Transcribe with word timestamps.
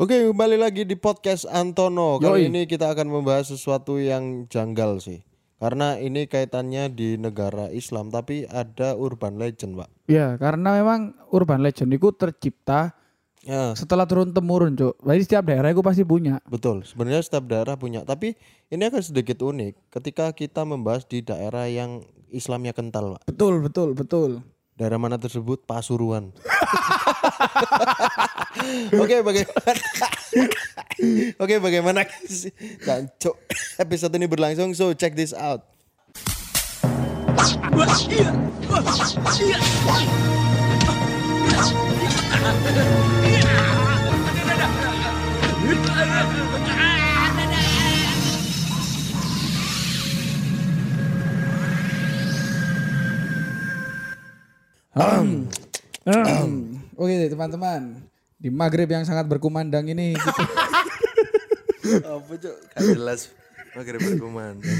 Oke, 0.00 0.16
kembali 0.32 0.56
lagi 0.56 0.88
di 0.88 0.96
podcast 0.96 1.44
Antono. 1.44 2.16
Kali 2.16 2.48
Yoi. 2.48 2.48
ini 2.48 2.64
kita 2.64 2.88
akan 2.88 3.20
membahas 3.20 3.52
sesuatu 3.52 4.00
yang 4.00 4.48
janggal 4.48 4.96
sih. 4.96 5.20
Karena 5.60 6.00
ini 6.00 6.24
kaitannya 6.24 6.88
di 6.88 7.20
negara 7.20 7.68
Islam 7.68 8.08
tapi 8.08 8.48
ada 8.48 8.96
urban 8.96 9.36
legend, 9.36 9.76
Pak. 9.76 9.92
Ya, 10.08 10.40
karena 10.40 10.80
memang 10.80 11.12
urban 11.28 11.60
legend 11.60 11.92
itu 11.92 12.16
tercipta 12.16 12.96
Ya, 13.44 13.76
setelah 13.76 14.08
turun 14.08 14.32
temurun, 14.32 14.72
Cuk. 14.72 14.96
Jadi 15.04 15.20
setiap 15.20 15.44
daerah 15.52 15.68
itu 15.68 15.84
pasti 15.84 16.00
punya. 16.04 16.40
betul. 16.48 16.80
Sebenarnya 16.80 17.20
setiap 17.20 17.44
daerah 17.44 17.76
punya, 17.76 18.00
tapi 18.00 18.40
ini 18.72 18.88
akan 18.88 19.04
sedikit 19.04 19.44
unik 19.44 19.92
ketika 19.92 20.32
kita 20.32 20.64
membahas 20.64 21.04
di 21.04 21.20
daerah 21.20 21.68
yang 21.68 22.04
Islamnya 22.32 22.72
kental, 22.72 23.20
Pak. 23.20 23.28
Betul, 23.28 23.60
betul, 23.60 23.92
betul. 23.92 24.30
Daerah 24.80 24.96
mana 24.96 25.20
tersebut? 25.20 25.60
Pasuruan. 25.68 26.32
Oke, 29.04 29.20
bagaimana? 29.20 29.76
Oke, 31.36 31.54
bagaimana 31.60 32.08
sih? 32.24 32.48
Cancuk. 32.80 33.36
Episode 33.76 34.16
ini 34.16 34.24
berlangsung, 34.24 34.72
so 34.72 34.96
check 34.96 35.12
this 35.12 35.36
out. 35.36 35.68
Hmm. 45.60 46.86
Oke, 57.00 57.14
teman-teman. 57.26 57.80
Di 58.36 58.48
maghrib 58.48 58.86
yang 58.86 59.02
sangat 59.02 59.24
berkumandang 59.24 59.86
ini 59.86 60.12
kita- 60.12 60.68
Apa 62.06 62.32
cok? 62.34 62.56
Jelas. 62.78 63.20
Maghrib 63.72 63.98
berkumandang. 63.98 64.78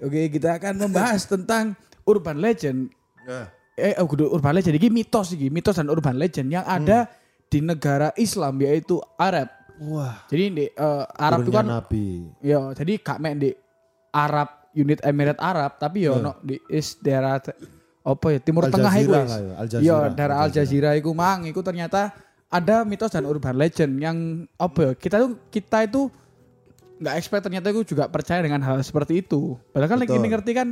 Oke, 0.00 0.28
kita 0.28 0.56
akan 0.56 0.74
membahas 0.78 1.24
tentang 1.24 1.74
urban 2.02 2.38
legend. 2.38 2.90
Nah, 3.22 3.46
Eh, 3.74 3.96
oh, 3.96 4.04
urban 4.28 4.52
legend 4.52 4.76
ini 4.76 4.92
mitos 4.92 5.32
iki, 5.32 5.48
mitos 5.48 5.74
dan 5.74 5.88
urban 5.88 6.14
legend 6.14 6.46
yang 6.50 6.62
ada 6.62 7.08
di 7.48 7.58
negara 7.58 8.12
Islam 8.14 8.60
yaitu 8.60 9.00
Arab. 9.16 9.48
wah. 9.80 10.20
Jadi 10.28 10.42
di 10.52 10.64
eh, 10.68 11.04
Arab 11.16 11.38
itu 11.40 11.50
kan 11.50 11.64
Nabi. 11.64 12.28
Ya, 12.38 12.60
jadi 12.76 12.92
gak 13.00 13.18
mek 13.18 13.34
di 13.40 13.50
Arab 14.12 14.68
unit 14.70 15.00
Emirat 15.00 15.40
Arab, 15.40 15.80
tapi 15.80 16.04
yo 16.04 16.20
no 16.20 16.36
di 16.40 16.60
is 16.68 16.94
daerah 17.00 17.40
apa 18.12 18.26
ya 18.34 18.38
Timur 18.42 18.66
Al 18.66 18.72
Tengah 18.74 18.92
lah 18.92 19.24
ya, 19.66 19.78
Iya, 19.78 19.96
daerah 20.12 20.36
Al 20.42 20.50
Jazeera 20.50 20.94
iku 20.98 21.14
mang 21.14 21.46
iku 21.46 21.62
ternyata 21.62 22.12
ada 22.50 22.82
mitos 22.82 23.14
dan 23.14 23.24
urban 23.24 23.54
legend 23.54 24.02
yang 24.02 24.16
apa 24.58 24.80
ya? 24.82 24.92
Kita 24.98 25.16
tuh 25.22 25.38
kita 25.48 25.86
itu 25.86 26.10
nggak 27.00 27.14
expect 27.16 27.46
ternyata 27.46 27.72
itu 27.72 27.94
juga 27.96 28.10
percaya 28.10 28.42
dengan 28.42 28.60
hal 28.60 28.82
seperti 28.82 29.22
itu. 29.24 29.56
Padahal 29.72 29.96
kan 29.96 29.98
ini 30.04 30.28
ngerti 30.28 30.52
kan 30.52 30.68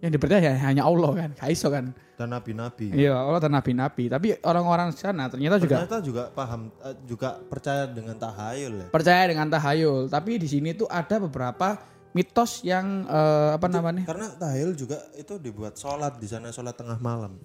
yang 0.00 0.12
dipercaya 0.12 0.40
ya 0.40 0.60
hanya 0.64 0.82
Allah 0.88 1.12
kan, 1.12 1.30
gak 1.36 1.50
iso 1.52 1.68
kan. 1.68 1.92
Dan 2.16 2.32
nabi-nabi. 2.32 2.88
Iya, 2.92 3.16
Allah 3.16 3.40
dan 3.40 3.52
nabi-nabi. 3.52 4.08
Tapi 4.08 4.36
orang-orang 4.44 4.92
sana 4.96 5.28
ternyata 5.28 5.56
juga 5.60 5.76
Ternyata 5.80 5.98
juga 6.04 6.22
paham, 6.32 6.72
eh, 6.84 6.96
juga 7.04 7.36
percaya 7.36 7.84
dengan 7.88 8.16
tahayul 8.16 8.72
ya. 8.76 8.86
percaya 8.92 9.22
dengan 9.28 9.46
tahayul. 9.48 10.08
Tapi 10.08 10.40
di 10.40 10.48
sini 10.48 10.72
tuh 10.72 10.88
ada 10.88 11.16
beberapa 11.20 11.80
mitos 12.10 12.62
yang 12.66 13.06
eh, 13.06 13.50
apa 13.54 13.66
namanya? 13.70 14.04
Karena 14.06 14.28
tahayul 14.34 14.72
juga 14.74 14.98
itu 15.14 15.38
dibuat 15.38 15.78
sholat 15.78 16.18
di 16.18 16.26
sana 16.26 16.50
sholat 16.50 16.74
tengah 16.74 16.98
malam. 16.98 17.38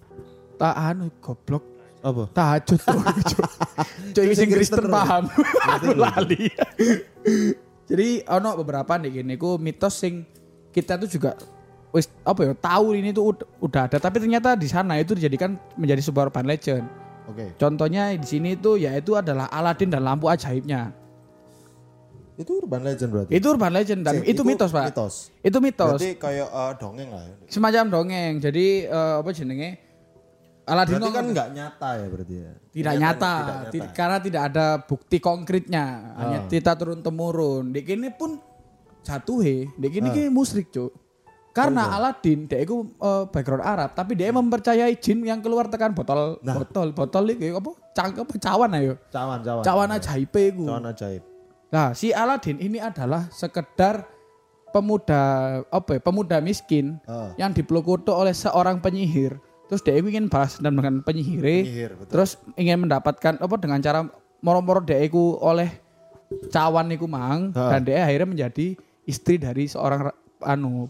Tak 0.56 0.74
anu 0.74 1.12
goblok. 1.22 1.64
Apa? 2.04 2.30
Tahajud 2.30 2.78
tuh. 2.78 3.00
Cuk 4.14 4.22
iki 4.22 4.34
sing 4.36 4.48
Kristen 4.52 4.86
paham. 4.86 5.26
Aku 5.74 5.90
lali. 5.96 6.50
Jadi 7.86 8.08
ono 8.26 8.50
beberapa 8.58 8.98
nih 8.98 9.22
gini 9.22 9.34
ku 9.34 9.58
mitos 9.58 9.98
sing 9.98 10.26
kita 10.70 10.98
tuh 10.98 11.10
juga 11.10 11.34
wis 11.94 12.10
apa 12.26 12.44
ya 12.44 12.52
tahu 12.52 12.92
ini 12.98 13.14
tuh 13.14 13.32
ud- 13.32 13.48
udah 13.62 13.88
ada 13.88 13.96
tapi 13.96 14.20
ternyata 14.20 14.52
di 14.52 14.68
sana 14.68 15.00
itu 15.00 15.16
dijadikan 15.16 15.56
menjadi 15.78 16.02
sebuah 16.02 16.28
urban 16.30 16.46
legend. 16.46 16.84
Oke. 17.26 17.54
Contohnya 17.58 18.14
di 18.14 18.26
sini 18.26 18.54
itu 18.54 18.78
yaitu 18.78 19.18
adalah 19.18 19.50
Aladin 19.50 19.90
dan 19.90 20.06
lampu 20.06 20.30
ajaibnya. 20.30 20.94
Itu 22.36 22.60
urban 22.60 22.80
legend 22.80 23.10
berarti. 23.10 23.30
Itu 23.32 23.46
urban 23.48 23.72
legend 23.72 24.00
dan 24.02 24.14
Cik, 24.16 24.28
itu, 24.28 24.42
mitos, 24.42 24.70
Pak. 24.70 24.84
Mitos. 24.86 25.14
Itu 25.40 25.58
mitos. 25.58 25.96
Berarti 25.96 26.10
kayak 26.16 26.48
eh, 26.48 26.72
dongeng 26.76 27.08
lah 27.10 27.22
ya. 27.22 27.34
Semacam 27.46 27.84
dongeng. 27.88 28.32
Jadi 28.38 28.66
eh, 28.84 29.14
apa 29.16 29.30
jenenge? 29.30 29.70
Aladin 30.64 30.98
Berarti 30.98 31.14
kan 31.14 31.26
nggak 31.30 31.48
nyata 31.52 31.88
ya 31.94 32.06
berarti 32.06 32.34
ya. 32.36 32.52
tidak 32.68 32.92
Kenyataan 32.92 32.98
nyata, 32.98 33.32
Tidak 33.70 33.86
nyata. 33.86 33.94
Karena 33.94 34.18
tidak 34.18 34.42
ada 34.44 34.66
bukti 34.80 35.16
konkretnya 35.16 35.84
hanya 36.16 36.38
Ah. 36.38 36.48
kita 36.48 36.72
turun 36.74 37.00
temurun 37.00 37.70
dek 37.70 37.86
ini 37.86 38.10
pun 38.10 38.42
jatuh 39.00 39.38
he 39.40 39.70
dek 39.72 39.94
ini 39.94 40.08
Ah. 40.10 40.12
ki 40.12 40.22
musrik 40.26 40.66
cuk 40.68 40.90
karena 41.52 41.94
Aladin 41.94 42.44
dia 42.44 42.58
itu 42.60 42.82
eh, 42.82 43.24
background 43.26 43.62
Arab 43.62 43.94
tapi 43.94 44.12
dia 44.12 44.28
mempercayai 44.28 44.98
jin 44.98 45.22
yang 45.22 45.38
keluar 45.38 45.70
tekan 45.70 45.94
botol 45.94 46.42
Nah. 46.42 46.58
botol 46.58 46.90
botol 46.90 47.24
iki 47.30 47.46
apa 47.48 47.70
cang 47.94 48.10
apa 48.18 48.32
cawan 48.36 48.70
ayo 48.74 48.94
Cawan, 49.06 49.38
cawan. 49.40 49.62
cawan 49.62 49.88
ajaib 49.94 50.34
iku 50.34 50.64
Cawan 50.66 50.86
ajaib. 50.90 51.22
Nah 51.76 51.92
si 51.92 52.08
Aladin 52.08 52.56
ini 52.56 52.80
adalah 52.80 53.28
sekedar 53.30 54.08
pemuda 54.70 55.22
apa 55.66 55.90
ya, 55.92 56.00
pemuda 56.00 56.36
miskin 56.38 56.96
Ah. 57.04 57.36
yang 57.36 57.52
dipeluk 57.52 57.84
oleh 58.06 58.32
seorang 58.32 58.80
penyihir 58.80 59.36
terus 59.66 59.80
dia 59.80 59.92
ingin 59.94 60.26
balas 60.26 60.56
dendam 60.56 60.78
dengan 60.78 60.94
penyihir 61.02 61.42
Penyihir, 61.42 61.90
betul. 61.94 62.10
terus 62.10 62.30
ingin 62.54 62.80
mendapatkan 62.80 63.36
apa 63.36 63.54
dengan 63.56 63.78
cara 63.78 64.08
moro-moro 64.38 64.80
dia 64.80 65.00
iku 65.00 65.36
oleh 65.38 65.68
cawan 66.48 66.88
iku 66.88 67.04
mang 67.04 67.52
Ha. 67.52 67.72
dan 67.72 67.80
dia 67.82 68.00
akhirnya 68.00 68.28
menjadi 68.28 68.72
istri 69.04 69.36
dari 69.36 69.66
seorang 69.66 70.00
ra- 70.02 70.18
anu 70.44 70.86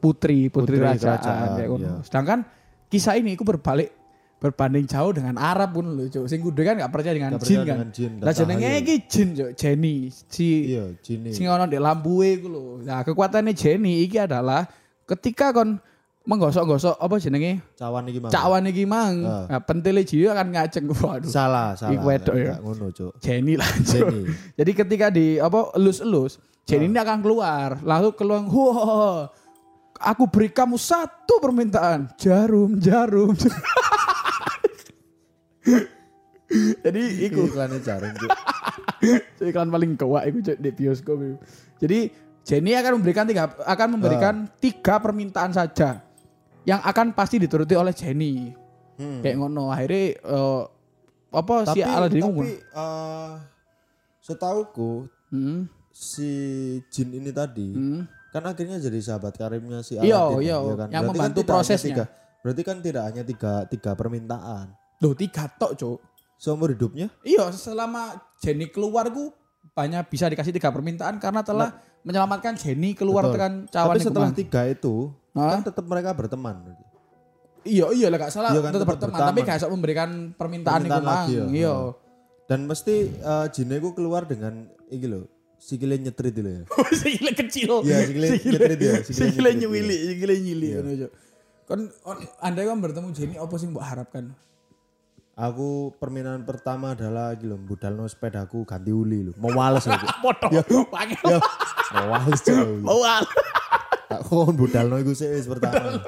putri 0.00 0.48
putri, 0.48 0.76
Putri 0.76 0.76
kerajaan, 0.80 1.20
kerajaan, 1.20 1.48
kayak 1.54 1.68
ngono. 1.68 1.84
iya. 1.84 1.94
sedangkan 2.02 2.38
kisah 2.88 3.14
ini 3.14 3.34
iku 3.34 3.44
berbalik 3.44 3.92
berbanding 4.44 4.84
jauh 4.84 5.08
dengan 5.08 5.34
Arab 5.34 5.72
pun 5.72 5.88
lho 5.88 6.04
cuk 6.06 6.28
sing 6.28 6.38
kudu 6.38 6.60
kan 6.60 6.76
gak 6.76 6.92
percaya 6.92 7.16
dengan 7.16 7.32
Nggak 7.32 7.42
jin 7.42 7.56
percaya 7.56 7.64
kan 7.64 7.76
dengan 7.80 7.90
jin, 7.90 8.12
lah 8.20 8.32
jenenge 8.34 8.60
tahayul. 8.62 8.82
iki 8.84 8.94
jin 9.08 9.28
cuk 9.32 9.50
Jenny 9.56 9.96
si 10.12 10.48
Iya, 10.68 10.84
jini. 11.00 11.30
sing 11.32 11.48
ono 11.48 11.64
di 11.64 11.78
lampuwe 11.78 12.28
iku 12.34 12.46
lho. 12.46 12.64
Nah, 12.82 13.00
kekuatannya 13.00 13.52
Jenny 13.52 14.04
iki 14.04 14.20
adalah 14.20 14.68
ketika 15.02 15.48
kon 15.50 15.80
menggosok-gosok 16.24 16.96
apa 16.96 17.14
jenenge 17.16 17.60
Cawan 17.74 18.04
iki 18.06 18.16
mang. 18.18 18.30
cawan 18.30 18.64
iki 18.64 18.84
mang. 18.84 19.14
Ah. 19.22 19.44
Nah, 19.46 19.60
pentile 19.60 20.02
jiwa 20.02 20.32
akan 20.32 20.46
ngaceng 20.50 20.84
waduh. 20.90 21.28
Salah, 21.28 21.72
salah. 21.74 21.92
Iku 21.92 22.04
wedok 22.04 22.36
ya. 22.36 22.54
Ngono, 22.58 22.88
Cuk. 22.90 23.12
Jenny 23.20 23.56
lah. 23.56 23.68
Cuk. 23.80 24.08
Jenny. 24.08 24.22
Jadi 24.54 24.70
ketika 24.74 25.06
di 25.08 25.36
apa 25.36 25.72
elus-elus, 25.72 26.36
Jenny 26.64 26.84
ini 26.86 26.96
akan 26.96 27.20
keluar. 27.20 27.76
Lalu 27.80 28.08
keluar, 28.12 28.40
wah, 28.42 29.28
aku 29.94 30.24
beri 30.24 30.48
kamu 30.48 30.76
satu 30.76 31.36
permintaan, 31.38 32.12
jarum, 32.16 32.76
jarum. 32.78 33.36
Jadi 36.84 37.02
iku 37.24 37.48
Iklannya 37.48 37.80
jarum, 37.80 38.12
Cuk. 38.12 38.30
Iklan 39.48 39.68
paling 39.68 39.96
kewak 39.96 40.28
itu 40.28 40.38
Cuk, 40.44 40.58
di 40.58 40.70
bioskop 40.70 41.16
itu. 41.18 41.36
Jadi 41.80 41.98
Jenny 42.44 42.76
akan 42.76 43.00
memberikan 43.00 43.24
tiga 43.24 43.42
akan 43.58 43.88
memberikan 43.90 44.34
tiga 44.58 45.00
permintaan 45.00 45.50
saja 45.50 46.04
yang 46.62 46.80
akan 46.80 47.12
pasti 47.12 47.40
dituruti 47.40 47.72
oleh 47.72 47.90
Jenny. 47.90 48.52
Hmm. 48.94 49.18
Kayak 49.20 49.36
ngono 49.36 49.68
akhirnya 49.68 50.14
eh, 50.14 50.62
apa 51.32 51.54
Tapi, 51.66 51.74
si 51.74 51.80
Aladin 51.82 52.22
tapi 52.22 52.50
eh, 52.54 53.32
setauku 54.20 55.08
Hmm, 55.26 55.66
si 55.90 56.30
jin 56.86 57.10
ini 57.10 57.34
tadi 57.34 57.74
hmm. 57.74 58.30
kan 58.30 58.46
akhirnya 58.46 58.78
jadi 58.78 59.02
sahabat 59.02 59.34
karibnya 59.34 59.82
si 59.82 59.98
Iya, 59.98 60.30
Aladin 60.30 60.46
iya, 60.46 60.56
ya 60.56 60.74
kan? 60.76 60.88
yang 60.88 61.02
Berarti 61.02 61.10
membantu 61.10 61.34
tidak 61.34 61.48
hanya 61.48 61.58
prosesnya. 61.58 61.88
tiga- 61.90 62.10
berarti 62.38 62.62
kan 62.62 62.76
tidak 62.78 63.02
hanya 63.02 63.22
tiga 63.24 63.52
tiga 63.66 63.90
permintaan 63.92 64.66
Loh 65.04 65.12
tiga 65.14 65.44
tok 65.50 65.76
cuk. 65.76 65.98
seumur 66.34 66.68
hidupnya 66.68 67.12
Iya 67.20 67.52
selama 67.52 68.10
Jenny 68.38 68.66
keluar 68.66 69.06
ku 69.08 69.30
banyak 69.70 70.04
bisa 70.06 70.26
dikasih 70.26 70.50
tiga 70.50 70.68
permintaan 70.68 71.16
karena 71.16 71.40
telah 71.40 71.68
menyelamatkan 72.02 72.52
Jenny 72.54 72.92
keluar 72.92 73.22
Betul. 73.22 73.34
tekan 73.34 73.52
cawan 73.66 73.88
tapi 73.90 74.00
setelah 74.02 74.30
tiga 74.30 74.60
itu 74.66 74.94
Hah? 75.32 75.50
kan 75.50 75.60
tetap 75.62 75.84
mereka 75.84 76.10
berteman 76.10 76.74
Iya 77.62 77.88
iya 77.92 78.06
lah 78.08 78.18
gak 78.18 78.28
salah 78.30 78.50
Iya 78.50 78.60
kan, 78.60 78.70
tetap 78.70 78.80
tetap 78.82 78.88
berteman 78.90 79.12
berteman. 79.14 79.30
tapi 79.30 79.40
gak 79.42 79.56
bisa 79.56 79.68
memberikan 79.68 80.10
permintaan, 80.30 80.78
Permintaan 80.78 81.04
lagi 81.04 81.32
ya. 81.34 81.44
Iya. 81.46 81.74
dan 82.44 82.60
mesti 82.62 82.94
uh, 83.18 83.46
jinnya 83.48 83.76
ku 83.78 83.92
keluar 83.92 84.22
dengan 84.22 84.52
iki 84.86 85.06
loh 85.06 85.24
sikile 85.56 85.96
nyetrit 85.96 86.34
itu 86.34 86.44
ya 86.44 86.62
sikile 87.00 87.32
kecil. 87.32 87.70
Iya, 87.82 87.98
sikile 88.04 88.26
nyetrit 88.36 88.78
ya, 88.78 88.94
sikile 89.08 89.50
nyewili, 89.54 89.96
sikile 90.10 90.34
nyili 90.36 90.66
Iya. 90.66 90.78
ngono 90.78 90.92
Cuk. 90.98 91.10
Kan 91.64 91.78
on- 92.04 92.28
Anda 92.38 92.60
kan 92.62 92.76
bertemu 92.78 93.08
Jenny 93.10 93.36
apa 93.38 93.54
sih 93.54 93.64
mbok 93.64 93.80
harapkan? 93.80 94.36
Aku 95.34 95.94
permintaan 95.98 96.46
pertama 96.46 96.94
adalah 96.94 97.34
iki 97.34 97.46
loh 97.46 97.58
budalno 97.58 98.06
sepedaku 98.06 98.62
ganti 98.62 98.94
uli 98.94 99.26
loh 99.30 99.34
mau 99.42 99.50
wales 99.50 99.82
Cuk. 99.82 99.98
Foto. 100.22 100.46
Ya. 100.50 100.62
Pakai. 100.62 101.18
mau 101.94 102.06
wales 102.14 102.40
jauh 102.42 102.78
Awal. 102.86 103.22
tak 104.06 104.20
kon 104.26 104.54
budalno 104.54 104.96
iku 104.98 105.12
wis 105.12 105.46
pertama 105.46 106.02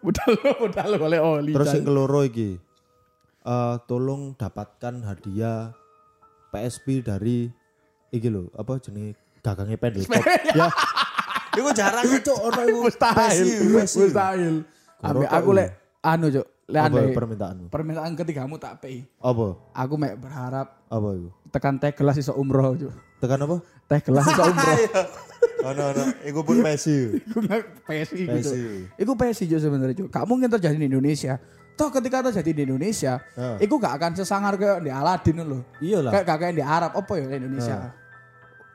Budal 0.00 0.30
budal 0.56 0.90
oleh 0.98 1.20
oli. 1.20 1.52
terus 1.52 1.70
yang 1.76 1.84
keloro 1.84 2.24
iki 2.24 2.56
eh 3.40 3.74
tolong 3.86 4.34
dapatkan 4.34 5.04
hadiah 5.04 5.76
PSP 6.50 7.06
dari 7.06 7.46
iki 8.10 8.26
lho, 8.26 8.50
apa 8.58 8.82
jenenge 8.82 9.14
gagangnya 9.38 9.78
pendek. 9.78 10.10
ya. 10.52 10.66
Iku 11.58 11.70
jarang 11.74 12.06
cuk 12.06 12.38
ono 12.42 12.60
iku. 12.62 12.78
Mustahil. 12.86 13.46
Mustahil. 13.74 14.54
Ambil 15.02 15.26
aku 15.30 15.50
lek 15.54 15.68
anu 16.02 16.26
cuk. 16.30 16.46
Apa 16.72 17.10
permintaanmu? 17.10 17.66
permintaan 17.68 18.12
ketigamu 18.14 18.54
tak 18.56 18.78
pay. 18.78 19.02
Apa? 19.18 19.58
Aku 19.72 19.94
mek 19.94 20.14
berharap 20.16 20.78
Apa 20.86 21.08
iku? 21.12 21.28
tekan 21.50 21.74
teh 21.76 21.90
gelas 21.90 22.14
iso 22.14 22.30
umroh. 22.32 22.78
Tekan 23.18 23.42
apa? 23.42 23.58
Teh 23.84 24.00
gelas 24.00 24.24
iso 24.24 24.42
umroh. 24.50 24.76
Ono 25.60 25.82
ono, 25.92 26.04
iku 26.24 26.40
pun 26.40 26.56
Messi. 26.60 27.12
Iku 27.28 27.44
PSI 27.84 28.22
gitu. 28.24 28.50
Iku 28.96 29.12
PSI 29.12 29.44
juga 29.44 29.60
sebenarnya 29.60 29.92
cuk. 29.94 30.08
Gak 30.08 30.24
mungkin 30.24 30.48
terjadi 30.48 30.72
di 30.74 30.88
Indonesia. 30.88 31.36
Toh 31.76 31.92
ketika 31.92 32.24
terjadi 32.24 32.50
di 32.52 32.62
Indonesia, 32.64 33.20
Heeh. 33.36 33.68
iku 33.68 33.76
gak 33.76 34.00
akan 34.00 34.12
sesangar 34.16 34.56
kayak 34.56 34.80
di 34.80 34.88
Aladin 34.88 35.44
loh. 35.44 35.60
Iyalah. 35.80 36.12
Kayak 36.12 36.24
gak 36.24 36.38
kayak 36.40 36.54
di 36.56 36.64
Arab 36.64 36.92
apa 36.96 37.12
ya 37.12 37.26
di 37.28 37.36
Indonesia. 37.44 37.76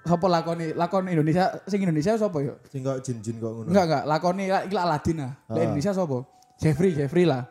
Sopo 0.05 0.29
lakoni 0.29 0.77
lakon 0.77 1.09
Indonesia 1.09 1.57
sing 1.65 1.81
Indonesia 1.81 2.13
sopo 2.21 2.37
ya? 2.37 2.53
Sing 2.69 2.85
kok 2.85 3.01
jin-jin 3.01 3.41
kok 3.41 3.49
ngono. 3.49 3.65
Enggak 3.73 3.85
enggak 3.89 4.03
lakoni 4.05 4.43
iki 4.45 4.75
Aladin 4.77 5.17
lah. 5.17 5.31
Di 5.33 5.49
Heeh. 5.57 5.65
Indonesia 5.65 5.91
sopo? 5.97 6.17
Jeffrey 6.61 6.93
Jeffrey 6.93 7.25
lah. 7.25 7.49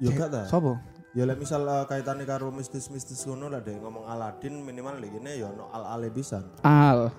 Ya 0.00 0.10
gak 0.16 0.28
ta. 0.32 0.42
Sopo? 0.48 0.80
Ya 1.10 1.26
lek 1.26 1.36
misal 1.36 1.66
uh, 1.66 1.84
kaitannya 1.84 2.22
karo 2.22 2.54
mistis-mistis 2.54 3.26
ngono 3.26 3.50
lah 3.50 3.58
deh 3.58 3.74
ngomong 3.74 4.06
Aladin 4.06 4.62
minimal 4.62 4.94
lek 4.96 5.10
ngene 5.10 5.32
ya 5.36 5.50
ono 5.50 5.68
al-ale 5.70 6.08
pisan. 6.08 6.46
Al. 6.62 7.10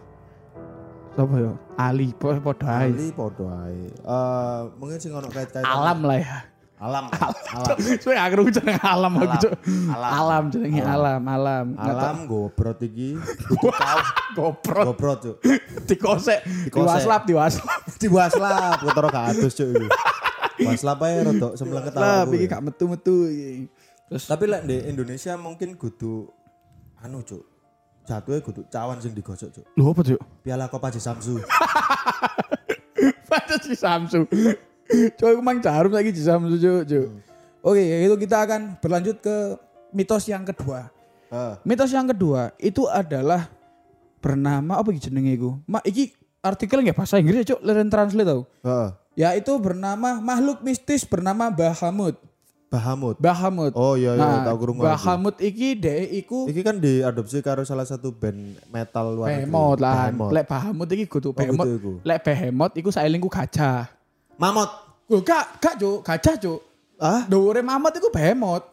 Sopo 1.11 1.35
ya? 1.35 1.51
Ali, 1.75 2.15
podo 2.15 2.39
ae. 2.65 2.87
Ali 2.87 3.11
padha 3.11 3.45
ae. 3.67 3.83
Eh 3.91 4.59
mungkin 4.79 4.97
sing 4.97 5.11
ono 5.11 5.27
kait-kaitan 5.27 5.67
Alam 5.67 6.07
lah 6.07 6.17
ya. 6.17 6.37
alam. 6.81 7.13
Alam. 7.61 7.77
Soale 8.01 8.17
aku 8.17 8.33
ngerti 8.41 8.57
jeneng 8.57 8.79
alam 8.81 9.11
aku 9.13 9.25
Alam. 9.29 9.41
cuk. 9.43 9.53
Alam. 9.93 10.11
Alam 10.17 10.43
jenenge 10.49 10.81
alam, 10.81 11.21
alam. 11.29 11.65
Alam 11.77 12.15
gobrot 12.25 12.79
iki 12.81 13.13
Goprot 14.39 14.85
gobrot 14.89 15.19
cuk. 15.21 15.37
Dikosek. 15.85 16.41
diwaslap, 16.73 17.29
diwaslap. 17.29 17.85
Diwaslap 18.01 18.81
ketara 18.81 19.07
gak 19.13 19.25
adus 19.35 19.53
cuk 19.53 19.67
iku. 20.61 20.69
Waslap 20.69 21.01
ae 21.01 21.15
rada 21.19 21.49
sembleng 21.53 21.81
Lah, 21.81 21.85
ketawa. 22.23 22.31
iki 22.31 22.45
gak 22.45 22.61
metu-metu 22.61 23.15
iki. 23.25 23.67
Terus 24.07 24.23
Tapi 24.25 24.43
lek 24.45 24.61
di 24.63 24.77
Indonesia 24.85 25.33
mungkin 25.35 25.73
kudu 25.73 26.29
anu 26.99 27.21
cuk. 27.21 27.43
Jatuhnya 28.01 28.41
kudu 28.41 28.61
cawan 28.67 28.97
sing 28.97 29.11
digosok 29.11 29.49
cuk. 29.51 29.65
lho 29.71 29.85
apa 29.87 30.01
cuk? 30.03 30.19
Piala 30.41 30.65
Copa 30.67 30.89
di 30.89 30.99
Samsu. 30.99 31.37
Pada 33.29 33.55
si 33.57 33.73
Samsu. 33.73 34.27
Coba 35.15 35.31
emang 35.31 35.57
jarum 35.59 35.91
lagi 35.91 36.11
di 36.11 36.19
Samsu 36.19 36.55
cuk. 36.55 36.81
cuk. 36.85 37.07
Oke, 37.61 37.77
itu 37.79 38.15
kita 38.17 38.41
akan 38.41 38.75
berlanjut 38.77 39.21
ke 39.21 39.35
mitos 39.91 40.25
yang 40.25 40.43
kedua. 40.43 40.89
Heeh. 41.29 41.53
Mitos 41.63 41.93
yang 41.93 42.05
kedua 42.05 42.51
itu 42.57 42.83
adalah 42.85 43.47
bernama 44.17 44.81
apa 44.81 44.89
iki 44.91 45.07
jenenge 45.07 45.31
iku? 45.33 45.61
Mak 45.63 45.85
iki 45.85 46.11
artikel 46.41 46.81
nggak 46.81 46.97
bahasa 46.97 47.21
Inggris 47.21 47.45
ya, 47.45 47.55
cuk, 47.55 47.61
leren 47.63 47.87
translate 47.87 48.27
tau. 48.27 48.43
Heeh. 48.65 48.89
Yaitu 49.13 49.51
bernama 49.59 50.17
makhluk 50.17 50.63
mistis 50.63 51.03
bernama 51.03 51.51
Bahamut. 51.51 52.15
Bahamut. 52.71 53.19
Bahamut. 53.19 53.75
Oh 53.75 53.99
iya 53.99 54.15
iya 54.15 54.23
Nah, 54.23 54.47
tahu 54.47 54.71
aku. 54.71 54.79
Bahamut 54.79 55.35
iki 55.43 55.75
dhek 55.75 56.07
iku 56.23 56.47
Iki 56.47 56.61
kan 56.63 56.79
diadopsi 56.79 57.43
karo 57.43 57.67
salah 57.67 57.83
satu 57.83 58.15
band 58.15 58.55
metal 58.71 59.11
luar 59.11 59.27
negeri. 59.27 59.43
Behemoth 59.43 59.79
lah. 59.83 60.07
Lek 60.31 60.45
Bahamut 60.47 60.87
iki 60.87 61.03
kudu 61.03 61.29
Oh, 61.29 61.35
Behemoth. 61.35 61.67
gitu 61.67 61.75
iku. 61.75 61.93
Lek 62.07 62.19
Behemoth 62.23 62.73
iku 62.79 62.87
saelingku 62.87 63.27
gajah. 63.27 63.91
Mamot. 64.39 64.71
Oh, 65.11 65.19
gak, 65.19 65.59
gak, 65.59 65.75
Cuk. 65.75 66.07
Gajah, 66.07 66.35
Cuk. 66.39 66.59
Ah, 66.95 67.27
Dhuwure 67.27 67.59
mamut 67.59 67.91
iku 67.91 68.07
Behemoth. 68.07 68.63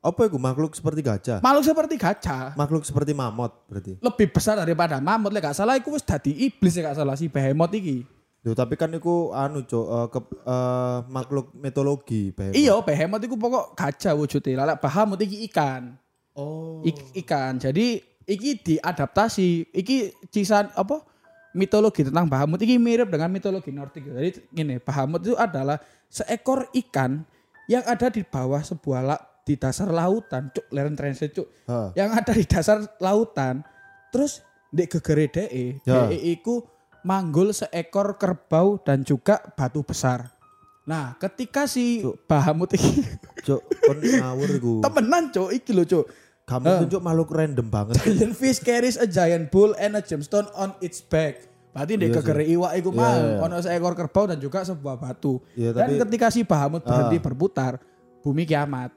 apa 0.00 0.30
itu 0.30 0.38
makhluk 0.38 0.70
seperti 0.70 1.02
gajah? 1.02 1.42
Makhluk 1.42 1.66
seperti 1.66 1.94
gajah. 1.98 2.54
Makhluk 2.54 2.86
seperti 2.86 3.10
mamot 3.10 3.50
berarti. 3.66 3.98
Lebih 3.98 4.30
besar 4.32 4.54
daripada 4.56 5.02
mamut. 5.02 5.34
Lek 5.34 5.44
gak 5.44 5.58
salah 5.58 5.76
iku 5.76 5.92
wis 5.92 6.00
dadi 6.00 6.32
iblis 6.32 6.72
lek 6.78 6.88
gak 6.88 6.96
salah 6.96 7.12
si 7.12 7.28
Behemoth 7.28 7.74
iki. 7.76 8.06
Duh, 8.46 8.54
tapi 8.54 8.78
kan 8.78 8.94
iku 8.94 9.34
anu 9.34 9.66
cok 9.66 9.86
eh, 9.90 10.06
ke, 10.14 10.20
eh, 10.46 10.98
makhluk 11.10 11.50
mitologi 11.58 12.30
Behemoth. 12.30 12.54
Iya, 12.54 12.78
Behemoth 12.78 13.26
iku 13.26 13.34
pokok 13.34 13.74
gajah 13.74 14.14
wujudnya. 14.14 14.62
Lah 14.62 14.66
lek 14.70 14.78
Bahamut 14.78 15.18
iki 15.18 15.50
ikan. 15.50 15.98
Oh. 16.38 16.78
Ik- 16.86 17.10
ikan. 17.26 17.58
Jadi 17.58 17.98
iki 18.22 18.54
diadaptasi. 18.62 19.74
Iki 19.74 20.30
cisan 20.30 20.70
apa? 20.78 21.02
Mitologi 21.58 22.06
tentang 22.06 22.30
Bahamut 22.30 22.62
iki 22.62 22.78
mirip 22.78 23.10
dengan 23.10 23.34
mitologi 23.34 23.74
Nordik. 23.74 24.06
Jadi 24.06 24.46
gini, 24.54 24.78
Bahamut 24.78 25.26
itu 25.26 25.34
adalah 25.34 25.82
seekor 26.06 26.70
ikan 26.70 27.26
yang 27.66 27.82
ada 27.82 28.14
di 28.14 28.22
bawah 28.22 28.62
sebuah 28.62 29.00
la, 29.02 29.18
di 29.42 29.58
dasar 29.58 29.90
lautan, 29.90 30.54
cuk, 30.54 30.70
leren 30.70 30.94
translate 30.94 31.34
cuk. 31.34 31.50
Heeh. 31.66 31.98
Yang 31.98 32.10
ada 32.14 32.30
di 32.30 32.44
dasar 32.46 32.78
lautan. 33.02 33.66
Terus 34.14 34.38
ndek 34.70 35.02
gegere 35.02 35.26
DE, 35.34 35.82
Ya. 35.82 36.06
DE 36.06 36.30
iku 36.30 36.75
manggul 37.06 37.54
seekor 37.54 38.18
kerbau 38.18 38.82
dan 38.82 39.06
juga 39.06 39.38
batu 39.54 39.86
besar. 39.86 40.34
Nah, 40.82 41.14
ketika 41.16 41.66
si 41.66 42.02
Bahamut 42.26 42.70
iki 42.70 43.02
Cok, 43.42 43.62
kon 43.80 43.98
ngawur 43.98 44.48
iku. 44.52 44.72
temenan 44.82 45.30
cuk 45.30 45.50
iki 45.50 45.70
lho 45.70 45.86
cuk. 45.86 46.06
Kamu 46.42 46.86
tuh 46.86 46.88
cok 46.88 47.02
makhluk 47.02 47.30
random 47.30 47.66
banget. 47.66 47.98
Giant 48.00 48.34
fish 48.34 48.58
carries 48.58 48.94
a 48.94 49.06
giant 49.06 49.50
bull 49.50 49.74
and 49.76 49.94
a 49.94 50.02
gemstone 50.02 50.46
on 50.52 50.74
its 50.78 50.98
back. 51.00 51.42
Berarti 51.74 51.98
di 51.98 52.06
Iya 52.06 52.14
gegere 52.16 52.46
iwak 52.46 52.72
iku 52.76 52.90
Iya, 52.90 52.96
mang, 52.96 53.18
iya. 53.20 53.38
ono 53.42 53.56
seekor 53.58 53.94
kerbau 53.94 54.30
dan 54.30 54.38
juga 54.38 54.62
sebuah 54.62 54.94
batu. 54.96 55.42
Dan 55.52 55.74
tapi- 55.74 55.98
ketika 56.00 56.26
si 56.30 56.40
Bahamut 56.42 56.80
berhenti 56.80 57.18
Ah. 57.18 57.22
berputar, 57.22 57.72
bumi 58.22 58.46
kiamat. 58.46 58.94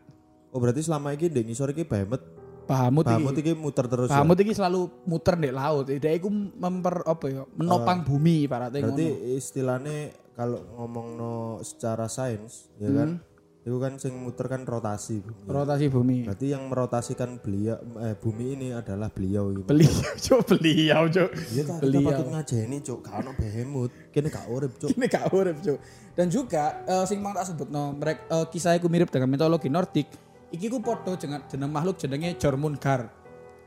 Oh 0.50 0.58
berarti 0.58 0.82
selama 0.82 1.10
ini 1.12 1.26
di 1.26 1.42
ngisor 1.44 1.74
Behemoth. 1.74 1.90
Bahamut, 1.90 2.22
Bahamut 2.70 3.02
iki, 3.04 3.42
iki 3.42 3.54
muter 3.54 3.86
terus. 3.86 4.08
ya? 4.08 4.14
Bahamut 4.14 4.38
iki 4.38 4.54
selalu 4.54 4.80
muter 5.04 5.34
di 5.36 5.50
laut. 5.50 5.90
Dia 5.90 6.14
iku 6.14 6.30
memper 6.30 7.02
apa 7.02 7.26
ya, 7.26 7.44
menopang 7.52 8.06
bumi 8.06 8.46
ibaratnya 8.46 8.78
Ah. 8.78 8.86
Berarti 8.88 9.08
istilahnya 9.34 9.98
kalau 10.32 10.62
ngomong 10.78 11.08
no 11.18 11.34
secara 11.60 12.06
sains, 12.06 12.70
ya 12.78 12.88
Hmm. 12.88 12.96
kan? 12.96 13.12
Itu 13.60 13.76
kan 13.76 13.98
sing 13.98 14.16
muter 14.16 14.48
kan 14.48 14.64
rotasi. 14.64 15.20
bumi. 15.20 15.46
Rotasi 15.46 15.86
bumi. 15.88 16.18
Berarti 16.24 16.48
yang 16.48 16.64
merotasikan 16.66 17.38
beliau 17.38 17.76
eh, 18.00 18.16
bumi 18.16 18.46
ini 18.54 18.68
adalah 18.72 19.10
beliau 19.10 19.52
gitu. 19.52 19.68
Beliau, 19.68 19.90
cuk, 20.24 20.40
beliau, 20.48 21.02
cuk. 21.06 21.30
Iya 21.52 21.64
kita 21.66 21.74
Beliau. 21.78 22.08
patut 22.08 22.28
ngajeni 22.30 22.78
cuk, 22.80 23.00
gak 23.04 23.16
ono 23.20 23.32
behemoth. 23.36 23.92
Kene 24.10 24.28
gak 24.28 24.48
urip 24.48 24.72
cuk. 24.76 24.90
Ini 24.90 25.06
gak 25.08 25.26
urip, 25.30 25.58
Cuk. 25.60 25.78
Dan 26.14 26.28
juga 26.30 26.64
eh, 26.84 27.04
sing 27.04 27.20
mang 27.20 27.34
tak 27.34 27.46
sebutno, 27.46 27.92
mereka 27.92 28.22
eh, 28.32 28.46
kisah 28.48 28.74
iku 28.74 28.88
mirip 28.88 29.10
dengan 29.10 29.28
mitologi 29.28 29.68
Nordik. 29.68 30.08
Iki 30.50 30.68
ku 30.68 30.80
podo 30.82 31.14
jeneng 31.14 31.46
jeneng 31.46 31.70
makhluk 31.70 31.98
jenenge 31.98 32.34
Jormungandr. 32.36 33.06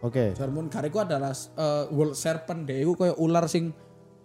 Oke. 0.02 0.34
Jormungandr 0.34 0.82
iku 0.86 0.98
adalah 1.00 1.30
eh, 1.30 1.84
world 1.90 2.18
serpent 2.18 2.66
deh 2.66 2.82
iku 2.82 2.98
kayak 2.98 3.16
ular 3.16 3.46
sing 3.46 3.70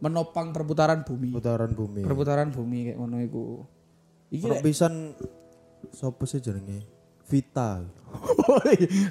menopang 0.02 0.50
perputaran 0.50 1.02
bumi. 1.02 1.34
Putaran 1.34 1.72
bumi. 1.72 2.02
Perputaran 2.02 2.50
bumi 2.50 2.90
kayak 2.90 2.98
ngono 2.98 3.18
iku. 3.22 3.44
Iki 4.34 4.46
Ono 4.46 4.54
lek- 4.58 4.64
pisan 4.66 4.94
sopo 5.90 6.26
sih 6.26 6.42
jenenge? 6.42 6.84
Vita. 7.28 7.84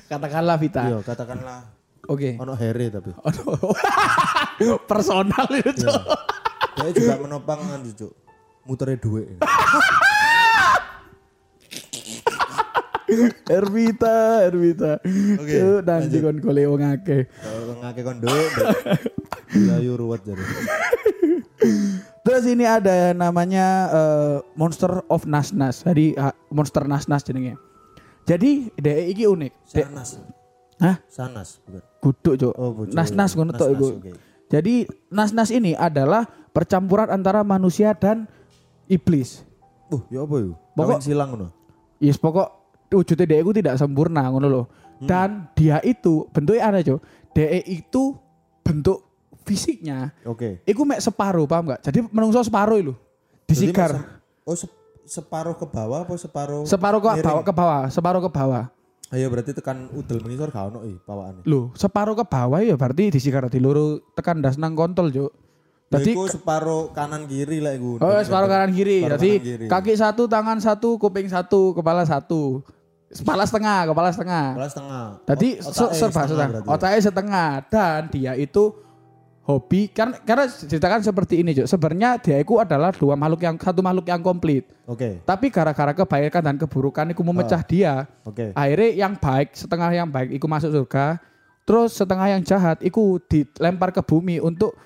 katakanlah 0.09 0.57
Vita. 0.57 0.83
Iya, 0.83 0.99
katakanlah 1.05 1.69
Oke. 2.09 2.35
ono 2.37 2.57
here 2.57 2.89
tapi. 2.89 3.13
Aduh. 3.29 4.81
Personal 4.89 5.47
itu, 5.53 5.85
Cuk. 5.85 6.03
Dia 6.77 6.91
juga 6.93 7.15
menopang 7.21 7.61
kan 7.61 7.85
cuk. 7.85 8.13
Muternya 8.65 8.97
duit. 8.99 9.37
Ervita, 13.51 14.47
Ervita. 14.47 14.93
Oke, 15.41 15.55
Cuk, 15.57 15.81
nanti 15.87 16.17
kon 16.21 16.39
golek 16.43 16.67
wong 16.69 16.83
akeh. 16.85 17.23
Kalau 17.29 17.75
ngake 17.83 18.01
kon 18.05 18.19
duit. 18.21 18.53
Ya 19.55 19.77
yu 19.81 19.95
ruwet 19.95 20.23
jadi. 20.27 20.43
Terus 22.27 22.45
ini 22.51 22.67
ada 22.67 23.15
namanya 23.15 23.67
eh, 23.89 24.37
Monster 24.59 25.07
of 25.07 25.25
Nasnas. 25.31 25.87
Jadi 25.87 26.19
ah, 26.19 26.35
Monster 26.51 26.83
Nasnas 26.85 27.23
jenenge. 27.23 27.55
Jadi 28.27 28.75
DE 28.75 29.15
iki 29.15 29.31
unik. 29.31 29.53
Sanas. 29.71 30.19
Hah? 30.83 30.97
Sanas. 31.07 31.63
Guduk, 32.03 32.35
Cuk. 32.35 32.55
Oh. 32.59 32.83
Nasnas 32.91 33.39
ngono 33.39 33.55
tok 33.55 33.71
iku. 33.79 33.87
Jadi 34.51 34.91
Nasnas 35.15 35.55
ini 35.55 35.79
adalah 35.79 36.27
percampuran 36.51 37.15
antara 37.15 37.47
manusia 37.47 37.95
dan 37.95 38.27
iblis. 38.91 39.47
Uh, 39.87 40.03
ya 40.11 40.27
apa 40.27 40.35
yuk? 40.43 40.59
Pokok- 40.75 41.03
silang 41.03 41.31
ngono. 41.31 41.47
Yes, 42.03 42.19
pokok 42.19 42.66
wujudnya 42.89 43.27
DE 43.27 43.41
itu 43.41 43.53
tidak 43.55 43.75
sempurna 43.77 44.27
ngono 44.27 44.47
loh. 44.47 44.65
Hmm. 44.97 45.07
Dan 45.07 45.29
dia 45.53 45.79
itu 45.81 46.25
bentuknya 46.31 46.63
ada, 46.65 46.81
Cuk. 46.81 47.01
DE 47.33 47.61
itu 47.67 48.17
bentuk 48.61 49.05
fisiknya 49.43 50.11
Oke. 50.25 50.59
Iku 50.65 50.83
mek 50.83 50.99
separuh, 50.99 51.47
paham 51.47 51.71
gak? 51.71 51.81
Jadi 51.83 52.03
menungso 52.11 52.43
separuh 52.43 52.81
itu. 52.81 52.93
Jadi 53.47 53.71
Disikar. 53.71 53.91
masa- 53.95 54.15
Oh, 54.43 54.55
sep- 54.55 54.75
separuh 55.05 55.55
ke 55.55 55.67
bawah 55.67 56.03
apa 56.03 56.15
separuh? 56.15 56.63
Separuh 56.63 56.99
ke 56.99 57.11
bawah, 57.17 57.43
ke 57.43 57.53
bawah, 57.53 57.83
separuh 57.87 58.21
ke 58.21 58.31
bawah. 58.31 58.65
Ayo 59.07 59.31
berarti 59.31 59.55
tekan 59.55 59.87
udel 59.93 60.19
mengisor 60.19 60.51
gak 60.51 60.67
ono 60.67 60.83
i 60.83 60.99
pawakane. 60.99 61.47
Loh, 61.47 61.71
separuh 61.73 62.15
ke 62.15 62.27
bawah 62.27 62.59
ya 62.59 62.75
berarti 62.75 63.11
disikar 63.11 63.47
di 63.47 63.59
loro 63.59 64.03
tekan 64.15 64.43
das 64.43 64.59
nang 64.59 64.75
kontol, 64.75 65.11
Cuk. 65.11 65.31
Jadi 65.87 66.11
Jadi 66.11 66.35
separuh 66.35 66.91
kanan 66.91 67.31
kiri 67.31 67.63
lah 67.63 67.71
iku. 67.71 68.03
Oh, 68.03 68.19
separuh 68.19 68.51
kanan 68.51 68.75
kiri. 68.75 69.07
Separuh 69.07 69.15
Jadi 69.15 69.31
kanan 69.31 69.47
kiri. 69.47 69.67
kaki 69.71 69.95
satu, 69.95 70.23
tangan 70.27 70.59
satu, 70.59 70.99
kuping 70.99 71.31
satu, 71.31 71.71
kepala 71.71 72.03
satu. 72.03 72.67
Kepala 73.23 73.45
setengah, 73.45 73.79
kepala 73.91 74.09
setengah. 74.13 74.47
Kepala 74.55 74.71
setengah. 74.71 75.05
Tadi 75.25 75.49
serba 75.97 76.23
setengah 76.27 76.49
ya? 76.61 76.71
Otaknya 76.71 77.01
setengah 77.01 77.49
dan 77.69 78.01
dia 78.13 78.33
itu 78.37 78.75
hobi 79.47 79.87
kan 79.91 80.15
karena 80.27 80.51
ceritakan 80.51 81.01
seperti 81.07 81.41
ini, 81.41 81.55
Cuk. 81.55 81.67
Sebenarnya 81.71 82.19
dia 82.19 82.43
itu 82.43 82.59
adalah 82.59 82.91
dua 82.91 83.15
makhluk 83.15 83.47
yang 83.47 83.55
satu 83.57 83.81
makhluk 83.81 84.07
yang 84.11 84.21
komplit. 84.21 84.67
Oke. 84.87 85.23
Tapi 85.23 85.47
gara-gara 85.51 85.95
kebaikan 85.95 86.43
dan 86.43 86.57
keburukan 86.59 87.07
itu 87.11 87.23
memecah 87.23 87.63
dia. 87.63 88.11
Oke. 88.27 88.51
Akhirnya 88.53 89.07
yang 89.07 89.15
baik, 89.15 89.55
setengah 89.55 89.91
yang 89.95 90.09
baik 90.11 90.35
itu 90.35 90.47
masuk 90.51 90.75
surga. 90.75 91.23
Terus 91.67 91.99
setengah 91.99 92.31
yang 92.31 92.43
jahat 92.47 92.79
itu 92.83 93.19
dilempar 93.27 93.91
ke 93.91 94.03
bumi 94.03 94.39
untuk 94.39 94.79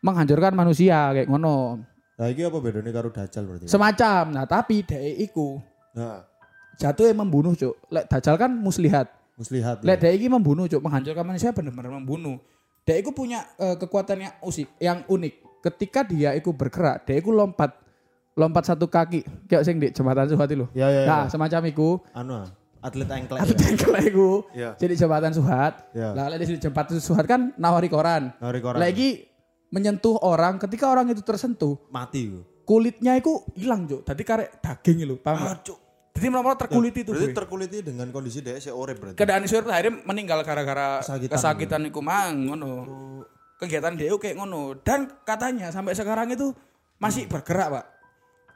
menghancurkan 0.00 0.56
manusia 0.56 1.12
kayak 1.12 1.28
ngono. 1.28 1.84
Nah, 2.16 2.26
iki 2.28 2.44
apa 2.44 2.56
bedanya 2.60 2.92
karo 2.92 3.08
dajal 3.12 3.44
berarti? 3.48 3.68
Semacam. 3.68 4.22
Nah, 4.32 4.44
tapi 4.48 4.84
dia 4.84 5.00
iku 5.00 5.60
Nah, 5.92 6.24
jatuhnya 6.82 7.14
membunuh, 7.14 7.54
Cuk. 7.54 7.78
Lek 7.94 8.10
dajal 8.10 8.34
kan 8.34 8.50
muslihat. 8.50 9.06
muslihat. 9.38 9.86
Lek 9.86 10.02
ya. 10.02 10.10
dia 10.10 10.12
ini 10.18 10.26
membunuh, 10.26 10.66
Cuk, 10.66 10.82
menghancurkan 10.82 11.22
manusia 11.22 11.54
benar-benar 11.54 11.94
membunuh. 11.94 12.42
Dia 12.82 12.98
itu 12.98 13.14
punya 13.14 13.46
eh, 13.62 13.78
kekuatan 13.78 14.18
yang 14.18 14.34
usik, 14.42 14.66
yang 14.82 15.06
unik. 15.06 15.62
Ketika 15.62 16.02
dia 16.02 16.34
itu 16.34 16.50
bergerak, 16.50 17.06
dia 17.06 17.22
itu 17.22 17.30
lompat 17.30 17.78
lompat 18.34 18.64
satu 18.64 18.88
kaki 18.88 19.22
kayak 19.46 19.62
sing 19.62 19.78
di 19.78 19.94
jembatan 19.94 20.26
Suhati 20.26 20.58
lho. 20.58 20.66
Ya, 20.74 20.90
ya, 20.90 21.04
ya. 21.04 21.08
Nah, 21.08 21.24
semacam 21.30 21.60
itu 21.68 22.00
Anu, 22.16 22.42
ah, 22.42 22.48
atlet 22.82 23.06
engklek. 23.06 23.38
Atau 23.38 23.54
ya? 23.54 23.58
tengkel 23.60 23.94
iku. 24.10 24.30
Jadi 24.80 24.92
jembatan 24.98 25.32
Suhat. 25.36 25.72
Iya. 25.94 26.10
Lah 26.16 26.34
di 26.34 26.58
jembatan 26.58 26.98
Suhat 26.98 27.24
kan 27.28 27.54
nawari 27.60 27.86
koran. 27.86 28.34
Nawari 28.40 28.60
koran. 28.64 28.80
Lagi 28.82 29.30
menyentuh 29.72 30.20
orang, 30.20 30.60
ketika 30.60 30.92
orang 30.92 31.08
itu 31.08 31.24
tersentuh, 31.24 31.80
Mati 31.88 32.28
ku. 32.28 32.44
kulitnya 32.68 33.16
itu 33.16 33.40
hilang, 33.56 33.88
Cuk. 33.88 34.04
Tadi 34.04 34.22
karek 34.26 34.60
daging 34.60 35.08
lho, 35.08 35.16
paham? 35.16 35.48
Ah? 35.48 35.56
Cuk. 35.64 35.78
Jadi 36.22 36.30
mula-mula 36.30 36.54
terkulit 36.54 36.94
itu, 36.94 37.10
Berarti 37.10 37.26
Boy. 37.26 37.34
terkuliti 37.34 37.78
dengan 37.82 38.06
kondisi 38.14 38.38
dia 38.38 38.54
sih 38.62 38.70
urip 38.70 38.94
berarti. 38.94 39.18
Keadaan 39.18 39.42
Iswir 39.42 39.66
akhirnya 39.66 40.06
meninggal 40.06 40.46
gara-gara 40.46 41.02
Kesakitan. 41.02 41.34
kesakitan, 41.34 41.80
iku 41.90 41.98
mang 41.98 42.46
ngono. 42.46 42.70
Kegiatan 43.58 43.98
dia 43.98 44.14
kayak 44.14 44.38
ngono 44.38 44.78
dan 44.86 45.10
katanya 45.26 45.74
sampai 45.74 45.98
sekarang 45.98 46.30
itu 46.30 46.54
masih 46.96 47.26
bergerak, 47.26 47.74
Pak. 47.74 47.84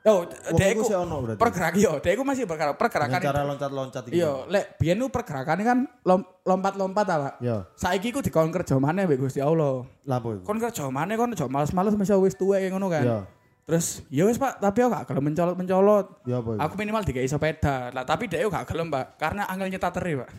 Oh, 0.06 0.22
dia 0.54 0.70
iku 0.70 0.86
pergerak 1.34 1.74
yo, 1.74 1.98
dia 1.98 2.14
iku 2.14 2.22
masih 2.22 2.46
bergerak. 2.46 2.78
Dengan 2.78 2.86
Pergerakan 2.86 3.18
cara 3.18 3.42
loncat-loncat 3.42 4.02
iki. 4.06 4.22
Iya, 4.22 4.46
lek 4.46 4.78
biyen 4.78 5.02
ku 5.02 5.10
pergerakannya 5.10 5.66
kan 5.66 5.78
lom- 6.06 6.30
lompat-lompat 6.46 7.02
ta, 7.02 7.14
Pak. 7.18 7.34
Iya. 7.42 7.66
Saiki 7.74 8.14
ku 8.14 8.22
dikon 8.22 8.54
kerja 8.54 8.78
maneh 8.78 9.02
mbek 9.02 9.18
Gusti 9.18 9.42
Allah. 9.42 9.82
Iku? 10.06 10.46
Kon 10.46 10.62
kerja 10.62 10.86
maneh 10.86 11.18
kon 11.18 11.34
aja 11.34 11.50
males-males 11.50 11.98
mesti 11.98 12.14
wis 12.14 12.38
tuwek 12.38 12.70
ngono 12.70 12.86
kan. 12.86 13.02
Iya. 13.02 13.18
Terus 13.66 14.06
ya 14.14 14.22
wis 14.30 14.38
Pak, 14.38 14.62
tapi 14.62 14.78
aku 14.86 14.94
gak 14.94 15.10
gelem 15.10 15.34
mencolot-mencolot. 15.34 16.06
Ya 16.22 16.38
apa 16.38 16.50
iku? 16.54 16.60
Aku 16.62 16.74
minimal 16.78 17.02
dikei 17.02 17.26
sepeda. 17.26 17.90
Lah 17.90 18.06
tapi 18.06 18.30
dia 18.30 18.46
gak 18.46 18.70
gelem, 18.70 18.94
Pak, 18.94 19.18
karena 19.18 19.42
angel 19.50 19.74
nyetateri, 19.74 20.22
Pak. 20.22 20.30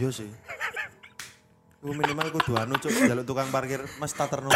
Iya 0.00 0.08
sih. 0.08 0.32
Ku 1.84 1.92
minimal 1.92 2.32
kudu 2.32 2.56
anu 2.56 2.80
cuk 2.80 2.88
jaluk 2.88 3.28
tukang 3.28 3.52
parkir 3.52 3.84
Mas 4.00 4.16
Taterno. 4.16 4.48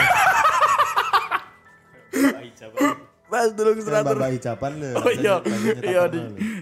Mas 3.24 3.50
tolong 3.56 3.76
Mbak 3.80 4.14
Mbak 4.14 4.30
Ijaban 4.36 4.72
lho. 4.78 4.90
Oh 5.00 5.10
iya, 5.10 5.40
iya 5.82 6.02
di. 6.06 6.20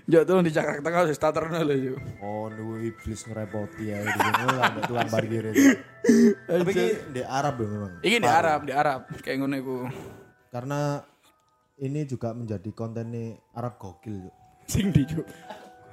Yo 0.08 0.22
tolong 0.24 0.46
dicakrak 0.46 0.80
tengah 0.80 1.04
wis 1.04 1.18
taterno 1.20 1.58
lho 1.62 1.74
yo. 1.74 1.94
Oh, 2.22 2.48
nu 2.48 2.78
iblis 2.80 3.26
ngerepoti 3.28 3.92
ya 3.92 4.00
di 4.00 4.10
sini 4.14 4.44
lah 4.56 4.70
mbak 4.72 4.82
tukang 4.88 5.10
parkir 5.10 5.52
itu. 5.52 5.76
Tapi 6.48 6.70
ini 6.72 6.86
di 7.12 7.22
Arab 7.26 7.54
ya 7.60 7.66
memang. 7.66 7.92
Iki 8.00 8.16
di 8.22 8.30
Arab, 8.30 8.60
di 8.64 8.72
Arab 8.72 9.00
kayak 9.20 9.36
ngono 9.42 9.54
iku. 9.58 9.76
Karena 10.48 11.02
ini 11.78 12.04
juga 12.04 12.32
menjadi 12.32 12.68
konten 12.70 13.08
nih 13.08 13.28
Arab 13.52 13.76
gokil 13.76 14.28
yuk. 14.28 14.34
Sing 14.64 14.90
di 14.90 15.02
Cuk. 15.02 15.24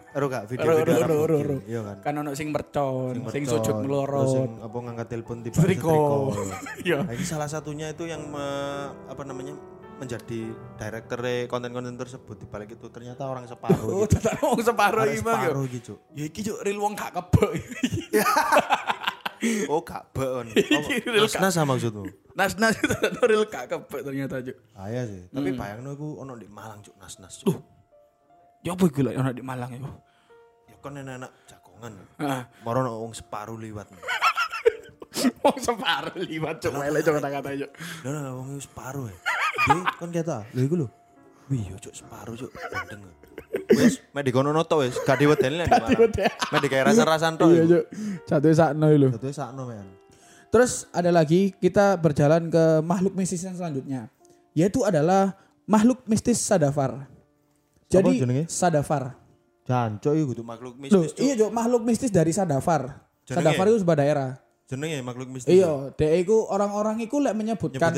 Ero 0.09 0.25
gak 0.25 0.43
Ro 0.43 0.49
video-video 0.49 0.89
ro 0.89 0.93
Arab 0.97 1.09
ro 1.09 1.37
gokil. 1.37 1.49
Iya 1.65 1.81
kan. 1.83 1.97
Kan 2.01 2.13
ono 2.17 2.31
sing 2.33 2.49
mercon, 2.49 3.13
sing 3.29 3.43
Mercon, 3.45 3.53
sujud 3.55 3.75
melorot. 3.77 4.27
Sing 4.27 4.49
apa 4.59 4.75
ngangkat 4.75 5.07
telepon 5.07 5.37
tiba 5.39 5.55
Setrika. 5.55 5.95
Iya. 6.87 6.97
Nah, 7.01 7.13
ini 7.13 7.23
salah 7.23 7.45
satunya 7.45 7.89
itu 7.89 8.03
yang 8.03 8.25
me- 8.25 8.89
apa 9.05 9.21
namanya 9.21 9.53
menjadi 9.99 10.47
director 10.79 11.19
konten-konten 11.45 11.91
tersebut 11.93 12.39
dibalik 12.39 12.71
itu 12.71 12.87
ternyata 12.87 13.27
orang 13.27 13.43
separuh 13.43 13.83
Oh, 13.83 14.07
gitu. 14.07 14.15
tetan 14.15 14.39
wong 14.39 14.63
separuh 14.63 15.03
Orang 15.03 15.11
iki 15.11 15.19
Bang 15.21 15.35
yo. 15.35 15.43
separuh 15.43 15.65
gitu. 15.67 15.93
Ya 16.15 16.23
iki 16.25 16.39
Cuk 16.41 16.57
real 16.63 16.79
wong 16.79 16.93
gak 16.95 17.11
kebek. 17.11 17.51
Oh 19.71 19.81
gak 19.81 20.11
beon. 20.11 20.51
Nas 21.39 21.53
sama 21.55 21.75
maksudmu? 21.75 22.05
Nas-nas 22.35 22.75
itu 22.79 22.95
real 23.29 23.43
gak 23.47 23.67
kebek 23.67 24.01
ternyata 24.03 24.39
Cuk. 24.39 24.57
Ayah 24.79 25.03
sih. 25.07 25.27
Tapi 25.31 25.49
bayangno 25.55 25.95
iku 25.95 26.23
ono 26.23 26.39
di 26.39 26.47
Malang 26.47 26.79
cuk 26.79 26.95
nas-nas. 26.95 27.43
Loh. 27.43 27.59
Ya 28.63 28.75
apa 28.75 28.87
lek 28.87 29.15
ono 29.19 29.31
di 29.35 29.43
Malang 29.43 29.71
iku? 29.75 29.91
Ya 30.71 30.75
kan 30.79 30.95
enak-enak 30.95 31.31
jagongan. 31.47 31.93
Ah, 32.23 32.43
Moro 32.63 32.77
ono 32.83 32.91
wong 33.03 33.11
separuh 33.11 33.59
liwat. 33.59 33.87
wong 35.43 35.57
separuh 35.59 36.15
liwat 36.15 36.55
Cuk 36.63 36.73
melek 36.79 37.01
Cuk 37.03 37.13
kata-kata 37.19 37.49
Cuk. 37.59 37.71
Lah 38.07 38.31
wong 38.35 38.59
separuh 38.59 39.05
ya. 39.11 39.17
Dia 39.59 39.83
kan 39.99 40.09
kata, 40.15 40.37
lho 40.55 40.61
iku 40.63 40.75
lho. 40.79 40.87
Wih, 41.49 41.65
yo 41.65 41.77
cuk 41.81 41.93
separuh 41.97 42.37
cuk 42.37 42.53
bandeng. 42.69 43.01
Wis, 43.73 43.97
mek 44.13 44.21
dikono 44.29 44.53
noto 44.53 44.85
wis, 44.85 44.93
gak 45.01 45.17
diwedeni 45.17 45.65
lah 45.65 45.65
di 45.65 45.97
diwedeni. 45.97 46.29
Mek 46.29 46.59
digawe 46.61 46.83
rasa-rasan 46.93 47.33
tok. 47.41 47.49
Iya 47.49 47.63
Cuk. 47.65 47.83
Jatuh 48.29 48.53
sakno 48.53 48.85
lho. 48.93 49.09
Dadi 49.17 49.33
sakno 49.33 49.61
men. 49.65 49.87
Terus 50.53 50.85
ada 50.93 51.09
lagi 51.09 51.53
kita 51.57 51.97
berjalan 51.97 52.53
ke 52.53 52.85
makhluk 52.85 53.17
mistis 53.17 53.41
yang 53.41 53.57
selanjutnya. 53.57 54.09
Yaitu 54.53 54.85
adalah 54.85 55.33
makhluk 55.65 56.05
mistis 56.05 56.37
Sadafar. 56.37 57.09
Jadi? 57.89 58.45
Sadafar. 58.45 59.17
Jancuk 59.65 60.13
iku 60.17 60.25
kudu 60.33 60.43
makhluk 60.45 60.73
Loh, 60.77 60.81
mistis 60.81 61.13
cuk. 61.13 61.21
iya 61.21 61.33
Cuk, 61.37 61.49
makhluk 61.53 61.81
mistis 61.85 62.09
dari 62.13 62.33
Sadafar. 62.33 63.09
Jenenge? 63.25 63.37
Sadafar 63.41 63.65
itu 63.69 63.77
sebuah 63.81 63.97
daerah. 63.97 64.29
Jenenge 64.69 65.01
makhluk 65.01 65.29
mistis. 65.33 65.49
Iya, 65.49 65.93
dek 65.97 66.13
iku 66.25 66.45
orang-orang 66.45 67.01
iku 67.01 67.17
lek 67.17 67.33
menyebutkan 67.33 67.89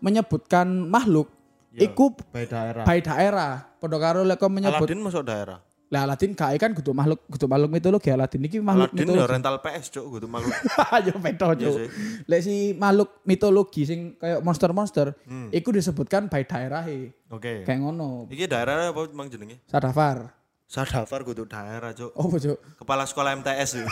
menyebutkan 0.00 0.64
makhluk 0.88 1.28
Iya, 1.74 1.90
iku 1.90 2.14
By 2.30 2.46
daerah. 2.46 2.84
by 2.84 2.98
daerah. 3.00 3.52
Padha 3.76 3.98
karo 3.98 4.22
lek 4.22 4.38
menyebut 4.40 4.78
Aladin 4.80 5.02
masuk 5.02 5.22
daerah. 5.22 5.58
lah 5.84 6.06
Aladin 6.06 6.32
kae 6.32 6.54
kan 6.54 6.70
kudu 6.70 6.90
makhluk 6.90 7.22
kudu 7.28 7.44
makhluk 7.44 7.66
mitologi 7.68 8.10
Aladin 8.10 8.42
iki 8.42 8.58
makhluk 8.58 8.90
Aladin 8.90 8.98
ya 9.00 9.10
mitologi. 9.10 9.30
rental 9.30 9.56
PS 9.58 9.86
cuk 9.90 10.06
kudu 10.08 10.26
makhluk. 10.26 10.54
Ayo 10.96 11.14
pedo 11.16 11.46
Iya 11.52 11.66
Cuk. 11.68 11.76
Lek 12.24 12.40
si 12.40 12.54
makhluk 12.74 13.22
mitologi 13.22 13.82
sing 13.84 14.00
kayak 14.16 14.38
monster-monster 14.40 15.14
Hmm. 15.22 15.50
iku 15.50 15.70
disebutkan 15.70 16.26
by 16.26 16.42
daerah 16.42 16.82
Oke. 17.28 17.62
kayak 17.62 17.78
ngono. 17.78 18.26
Iki 18.26 18.46
daerah 18.46 18.90
apa 18.90 19.00
emang 19.04 19.26
jenenge? 19.26 19.62
Sadafar. 19.66 20.30
Sadafar 20.74 21.22
kudu 21.22 21.46
daerah 21.46 21.94
cuk. 21.94 22.10
Oh, 22.18 22.26
Cuk. 22.26 22.58
Kepala 22.82 23.06
sekolah 23.06 23.38
MTS 23.38 23.78
yuk. 23.78 23.86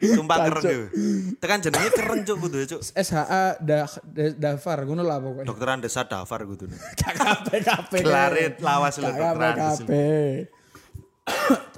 Sumpah 0.16 0.48
keren 0.48 0.64
yuk. 0.64 0.88
Tekan 1.36 1.60
jenenge 1.60 1.92
keren 1.92 2.24
cuk 2.24 2.36
kudu 2.40 2.56
cuk. 2.64 2.80
SHA 2.96 3.60
da, 3.60 3.84
da- 4.00 4.32
Dafar 4.32 4.88
ngono 4.88 5.04
lah 5.04 5.20
pokoknya. 5.20 5.44
Dokteran 5.44 5.84
Desa 5.84 6.08
Dafar 6.08 6.48
kudu. 6.48 6.72
KKP 6.72 7.48
KP. 7.60 7.92
Gelarit 8.00 8.56
lawas 8.64 8.96
lho 8.96 9.12
dokteran. 9.12 9.54
KKP. 9.76 9.90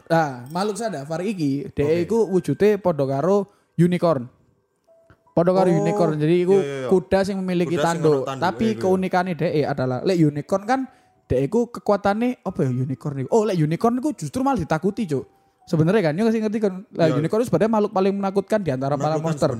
Nah, 0.07 0.47
makhluk 0.55 0.79
sadafar 0.79 1.27
iki 1.27 1.75
dhek 1.75 2.07
iku 2.07 2.31
wujude 2.31 2.79
padha 2.79 3.03
karo 3.03 3.51
unicorn. 3.75 4.31
Padha 5.35 5.51
karo 5.51 5.67
Oh, 5.67 5.79
unicorn. 5.83 6.15
Jadi 6.15 6.35
iku 6.47 6.57
iya, 6.63 6.63
iya, 6.63 6.79
iya. 6.87 6.89
kuda 6.95 7.19
sing 7.27 7.43
memiliki 7.43 7.75
tanduk. 7.75 8.23
Tapi 8.23 8.79
keunikannya 8.79 9.35
dhek 9.35 9.67
adalah 9.67 9.99
lek 10.07 10.15
unicorn 10.15 10.63
kan 10.63 10.81
dhek 11.31 11.41
iku 11.47 11.71
kekuatannya 11.71 12.43
apa 12.43 12.59
ya 12.67 12.71
unicorn 12.75 13.23
iku? 13.23 13.29
Oh, 13.31 13.47
lek 13.47 13.55
unicorn 13.55 14.03
iku 14.03 14.11
justru 14.19 14.43
malah 14.43 14.59
ditakuti, 14.59 15.07
Cuk. 15.07 15.25
Sebenarnya 15.71 16.11
kan, 16.11 16.19
yo 16.19 16.27
ngerti 16.27 16.59
kan, 16.59 16.83
lah 16.99 17.15
unicorn 17.15 17.47
itu 17.47 17.47
sebenarnya 17.47 17.71
makhluk 17.71 17.93
paling 17.95 18.15
menakutkan 18.19 18.59
di 18.59 18.75
antara 18.75 18.99
para 18.99 19.23
monster 19.23 19.55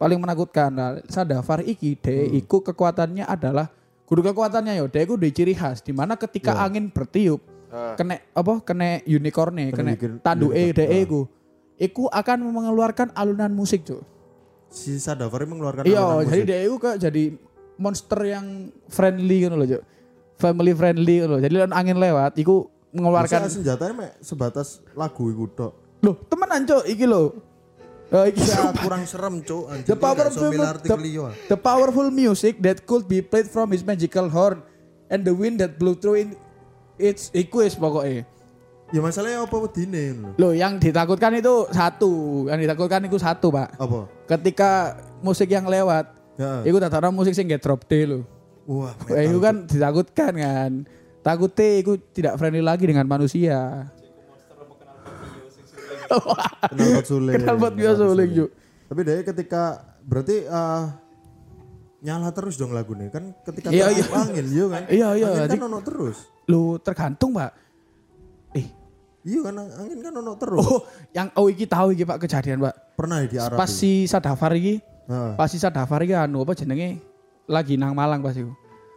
paling 0.00 0.16
menakutkan. 0.16 0.72
Nah, 0.72 0.90
Sadafar 1.04 1.60
iki 1.60 1.92
dhek 2.00 2.32
iku 2.40 2.64
kekuatannya 2.64 3.28
adalah 3.28 3.68
kudu 4.08 4.32
kekuatannya 4.32 4.80
yo, 4.80 4.88
dhek 4.88 5.04
iku 5.04 5.20
duwe 5.20 5.28
ciri 5.28 5.52
khas 5.52 5.84
di 5.84 5.92
mana 5.92 6.16
ketika 6.16 6.56
angin 6.56 6.88
bertiup 6.88 7.44
kena 8.00 8.16
apa 8.32 8.64
kena 8.64 9.04
unicornnya, 9.04 9.76
kena 9.76 9.92
unicorn- 9.92 10.24
tanduke 10.24 10.56
unicorn, 10.56 10.76
dhek 10.80 10.90
iku. 11.04 11.20
Iku 11.76 12.02
akan 12.08 12.38
mengeluarkan 12.48 13.12
alunan 13.12 13.52
musik, 13.52 13.84
Cuk. 13.84 14.00
Si 14.72 14.96
Sadafar 14.96 15.44
mengeluarkan 15.44 15.84
Iya, 15.84 16.00
alunan 16.00 16.32
jadi 16.32 16.40
musik. 16.40 16.48
dhek 16.48 16.60
iku 16.64 16.76
kayak 16.80 16.98
jadi 17.02 17.24
monster 17.76 18.20
yang 18.24 18.46
friendly 18.88 19.36
gitu 19.44 19.52
loh, 19.52 19.68
Cuk. 19.68 19.82
Family 20.42 20.72
friendly 20.74 21.22
loh. 21.22 21.38
Jadi 21.38 21.54
lawan 21.54 21.70
angin 21.70 21.94
lewat 22.02 22.34
iku 22.34 22.66
mengeluarkan 22.90 23.46
Masa 23.46 23.54
senjatanya 23.54 23.94
mek 23.94 24.10
sebatas 24.18 24.82
lagu 24.98 25.30
iku 25.30 25.46
tok. 25.54 25.72
Loh, 26.02 26.18
temenan, 26.26 26.66
Cuk, 26.66 26.82
iki 26.90 27.06
lho. 27.06 27.30
Iki 28.12 28.42
Ya 28.44 28.74
kurang 28.76 29.08
serem 29.08 29.40
cuk 29.40 29.72
anjing. 29.72 29.88
The 29.88 29.96
powerful, 29.96 30.50
the, 30.52 30.98
the 31.48 31.56
powerful 31.56 32.12
music 32.12 32.60
that 32.60 32.84
could 32.84 33.08
be 33.08 33.24
played 33.24 33.48
from 33.48 33.72
his 33.72 33.80
magical 33.80 34.28
horn 34.28 34.60
and 35.08 35.24
the 35.24 35.32
wind 35.32 35.64
that 35.64 35.80
blew 35.80 35.96
through 35.96 36.20
in 36.20 36.28
its 37.00 37.32
iku 37.32 37.64
wis 37.64 37.72
pokoknya. 37.72 38.28
Ya 38.92 39.00
masalahnya 39.00 39.48
apa 39.48 39.56
wedine 39.56 40.12
lho. 40.12 40.30
Loh, 40.36 40.52
yang 40.52 40.76
ditakutkan 40.76 41.32
itu 41.40 41.64
satu, 41.72 42.44
yang 42.52 42.60
ditakutkan 42.60 43.00
itu 43.08 43.16
satu, 43.16 43.48
Pak. 43.48 43.80
Apa? 43.80 44.04
Ketika 44.28 45.00
musik 45.24 45.48
yang 45.48 45.64
lewat, 45.64 46.12
Ya. 46.36 46.64
itu 46.64 46.76
tataran 46.80 47.12
musik 47.12 47.36
sing 47.36 47.44
get 47.48 47.60
drop 47.60 47.84
D 47.88 48.08
loh. 48.08 48.24
Wah, 48.64 48.94
Eh, 49.10 49.26
itu 49.26 49.38
kan 49.38 49.66
ditakutkan 49.66 50.32
kan. 50.32 50.72
Takutnya 51.20 51.68
itu 51.78 51.92
tidak 52.10 52.34
friendly 52.34 52.60
lagi 52.60 52.84
dengan 52.84 53.04
manusia. 53.04 53.90
Kenal 56.68 56.88
pot 56.94 57.06
suling. 57.10 57.34
Kenal 57.36 57.56
suling. 57.96 58.30
Tapi 58.86 59.00
dia 59.02 59.22
ketika 59.24 59.62
berarti 60.02 60.44
eh, 60.44 60.82
nyala 62.02 62.28
terus 62.30 62.54
dong 62.56 62.70
lagunya 62.70 63.08
kan 63.08 63.30
ketika 63.42 63.70
Iya, 63.70 63.88
iya. 63.90 64.04
angin 64.12 64.46
iya 64.46 64.64
kan 64.68 64.82
Iya, 64.84 65.08
iya, 65.14 65.26
angin 65.28 65.40
kan 65.40 65.48
jadi- 65.48 65.62
ono 65.64 65.78
terus 65.80 66.16
Lu 66.44 66.74
tergantung, 66.76 67.30
Pak. 67.32 67.50
Eh, 68.52 68.66
iya 69.22 69.40
kan 69.40 69.54
angin 69.56 69.98
kan 70.02 70.12
ono 70.12 70.34
terus 70.34 70.58
oh, 70.60 70.82
yang 71.12 71.30
oh 71.32 71.46
iki 71.46 71.64
tahu 71.64 71.94
iki 71.94 72.02
Pak 72.02 72.18
kejadian, 72.20 72.58
Pak. 72.60 72.74
pernah 72.92 73.22
ya 73.22 73.26
di 73.26 73.38
Arab 73.38 73.56
Pas 73.56 73.70
si 73.70 74.04
Sadafar 74.04 74.52
iki, 74.52 74.82
Heeh. 74.82 75.32
pas 75.32 75.46
si 75.46 75.56
Sadafar 75.56 76.02
iki 76.02 76.12
anu 76.12 76.42
apa 76.42 76.52
jenenge 76.52 76.98
lagi 77.52 77.76
nang 77.76 77.92
Malang 77.92 78.18
pas 78.18 78.32
iku. 78.32 78.50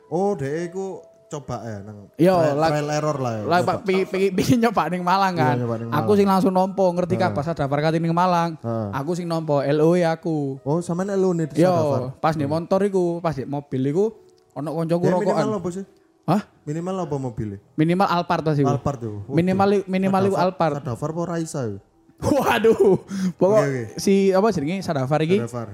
oh 0.08 0.32
dia 0.34 0.64
itu 0.64 1.04
coba 1.26 1.58
ya 1.62 1.82
nang 1.82 2.08
Iya, 2.16 2.56
trial, 2.56 2.90
error 2.94 3.18
lah 3.18 3.34
ya 3.34 3.44
Lah. 3.44 3.60
Pak 3.62 3.78
pi- 3.82 4.06
pi- 4.06 4.32
pingin 4.32 4.62
nyoba 4.62 4.88
ning 4.88 5.02
Malang 5.02 5.34
kan. 5.34 5.58
Iya, 5.58 5.66
ning 5.76 5.90
Aku 5.92 6.12
sing 6.14 6.26
langsung 6.26 6.50
nompo 6.50 6.86
ngerti 6.88 7.18
kapan 7.18 7.44
Sadafar 7.44 7.82
kate 7.82 7.98
ning 7.98 8.14
Malang. 8.14 8.56
Heeh. 8.56 8.90
Aku 8.94 9.12
sing 9.14 9.26
nompo 9.26 9.60
LOE 9.60 10.06
aku. 10.06 10.62
oh 10.62 10.80
nih 10.80 11.46
di 11.50 11.60
Sadafar. 11.60 12.02
Yo, 12.02 12.16
pas 12.16 12.34
di 12.34 12.46
motor 12.46 12.80
iku, 12.82 13.20
pas 13.20 13.34
di 13.34 13.44
mobil 13.44 13.82
iku 13.86 14.06
ono 14.54 14.70
koncoku 14.72 15.04
Dia 15.04 15.12
rokokan. 15.12 15.36
minimal 15.36 15.60
apa 15.60 15.70
sih 15.70 15.84
Hah? 16.26 16.42
minimal 16.64 16.96
apa 17.04 17.16
mobilnya 17.20 17.58
Minimal 17.76 18.08
Alphard 18.08 18.44
tas 18.44 18.56
iku. 18.56 18.70
Alphard 18.72 18.98
tuh 18.98 19.26
Minimal 19.28 19.84
minimal 19.86 20.22
iku 20.26 20.38
Alphard. 20.40 20.80
Sadafar 20.80 21.10
apa 21.12 21.22
Raisa 21.28 21.62
ya 21.70 21.78
Waduh. 22.16 22.96
Pokok 23.36 23.60
Oke, 23.60 23.68
oke. 23.68 23.84
si 24.00 24.32
apa 24.32 24.48
jenenge 24.50 24.80
Sadafar 24.80 25.20
iki 25.22 25.42
Sadafar 25.42 25.68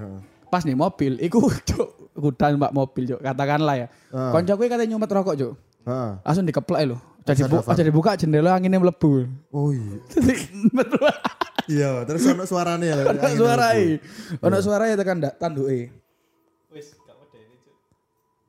pas 0.48 0.64
di 0.64 0.74
mobil 0.74 1.16
iku 1.20 1.46
cuk 1.70 1.90
kudan 2.22 2.62
mbak 2.62 2.72
mobil 2.72 3.04
cuk 3.10 3.20
katakanlah 3.25 3.75
ya. 3.75 3.88
Ah. 4.13 4.30
Koncoku 4.32 4.70
katanya 4.70 4.86
nyumet 4.94 5.10
rokok 5.10 5.36
cuk. 5.36 5.54
Heeh. 5.90 6.12
Langsung 6.22 6.46
dikeplek 6.46 6.82
lho. 6.86 6.98
Jadi 7.22 7.42
bu, 7.46 7.62
Sadafar. 7.62 7.74
jadi 7.78 7.92
buka 7.94 8.12
jendela 8.18 8.58
anginnya 8.58 8.82
mlebu. 8.82 9.30
oh 9.54 9.70
iya 9.70 9.94
Jadi 10.10 10.34
betul. 10.74 11.06
iya 11.70 11.92
terus 12.01 12.25
ono 12.25 12.50
suaranya 12.50 12.86
ya 12.86 12.96
Ono 13.13 13.30
suarai. 13.38 13.86
Ono 14.42 14.58
suarai 14.58 14.98
tekan 14.98 15.18
ndak 15.22 15.38
tanduke. 15.38 15.90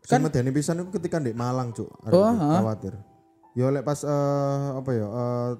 Kan 0.02 0.20
medeni 0.20 0.50
pisan 0.52 0.82
itu 0.82 0.92
ketika 0.98 1.16
di 1.22 1.32
Malang, 1.32 1.72
Cuk. 1.72 1.88
Oh, 2.10 2.32
khawatir. 2.36 2.92
Yo 3.56 3.68
lek 3.68 3.84
pas 3.84 4.00
eh, 4.04 4.66
apa 4.76 4.90
ya 4.92 5.06
eh 5.08 5.50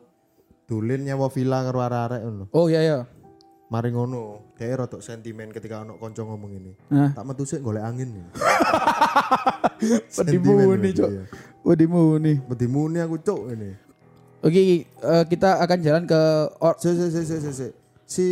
dulin 0.64 1.04
nyewa 1.04 1.28
villa 1.28 1.60
karo 1.64 1.80
arek-arek 1.84 2.20
ngono. 2.24 2.44
Oh 2.52 2.66
iya 2.68 2.80
iya. 2.80 2.98
Mari 3.72 3.88
ngono, 3.88 4.52
dhek 4.60 4.68
rada 4.76 5.00
sentimen 5.00 5.48
ketika 5.48 5.80
ono 5.80 5.96
kanca 5.96 6.20
ngomong 6.20 6.52
ini. 6.52 6.72
Nah. 6.92 7.16
Tak 7.16 7.24
metu 7.24 7.48
sik 7.48 7.64
golek 7.64 7.80
angin. 7.80 8.12
nih. 8.20 8.26
Pedimu 10.12 10.76
nih 10.76 10.92
iya. 10.92 11.24
Pedimu 11.64 12.02
nih. 12.20 12.36
Medimu 12.52 12.82
nih 12.92 13.00
aku 13.08 13.16
cuk 13.24 13.40
ini. 13.56 13.72
Oke, 14.44 14.60
eh, 14.84 15.24
kita 15.24 15.56
akan 15.64 15.78
jalan 15.80 16.04
ke 16.04 16.20
or 16.60 16.76
Si 16.76 16.92
si 16.92 17.08
si 17.08 17.22
si 17.24 17.36
si. 17.40 17.50
si. 17.50 17.66
Si 18.04 18.26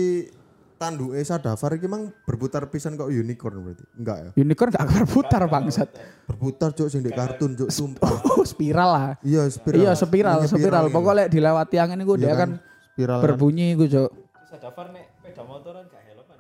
tanduke 0.77 1.17
Sadafar 1.25 1.77
iki 1.77 1.89
mang 1.89 2.13
berputar 2.29 2.69
pisan 2.69 3.01
kok 3.01 3.09
unicorn 3.09 3.65
berarti. 3.65 3.85
Enggak 3.97 4.17
ya? 4.21 4.31
unicorn 4.37 4.69
gak 4.77 4.85
akan 4.85 5.05
putar 5.09 5.43
bangsat. 5.49 5.89
Berputar 6.29 6.77
cuk 6.77 6.93
sing 6.93 7.01
di 7.01 7.13
kartun 7.17 7.57
cuk 7.57 7.73
sumpah. 7.73 8.13
Oh, 8.37 8.45
spiral 8.45 8.91
lah. 8.93 9.05
Iya 9.25 9.49
spiral. 9.49 9.81
Iya, 9.81 9.93
spiral, 9.97 10.39
spiral. 10.45 10.85
ini. 10.89 10.93
Pokoknya 10.93 11.25
dilewati 11.33 11.77
angin 11.81 12.05
itu 12.05 12.13
Iya 12.17 12.21
dia 12.21 12.29
kan, 12.29 12.37
akan 12.37 12.51
spiral 12.93 13.17
kan. 13.17 13.25
berbunyi 13.25 13.67
iku, 13.73 13.85
Cuk. 13.89 14.11
Sadafar 14.51 14.87
nek 14.91 15.05
peda 15.41 15.49
motoran 15.49 15.85
gak 15.89 16.03
helm 16.05 16.25
kan. 16.29 16.39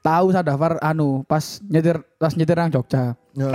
Tahu 0.00 0.26
Sadafar 0.30 0.72
anu 0.78 1.26
pas 1.26 1.58
nyetir 1.66 1.98
pas 2.14 2.32
nyetir 2.38 2.56
nang 2.56 2.70
Jogja. 2.70 3.18
Ya. 3.34 3.50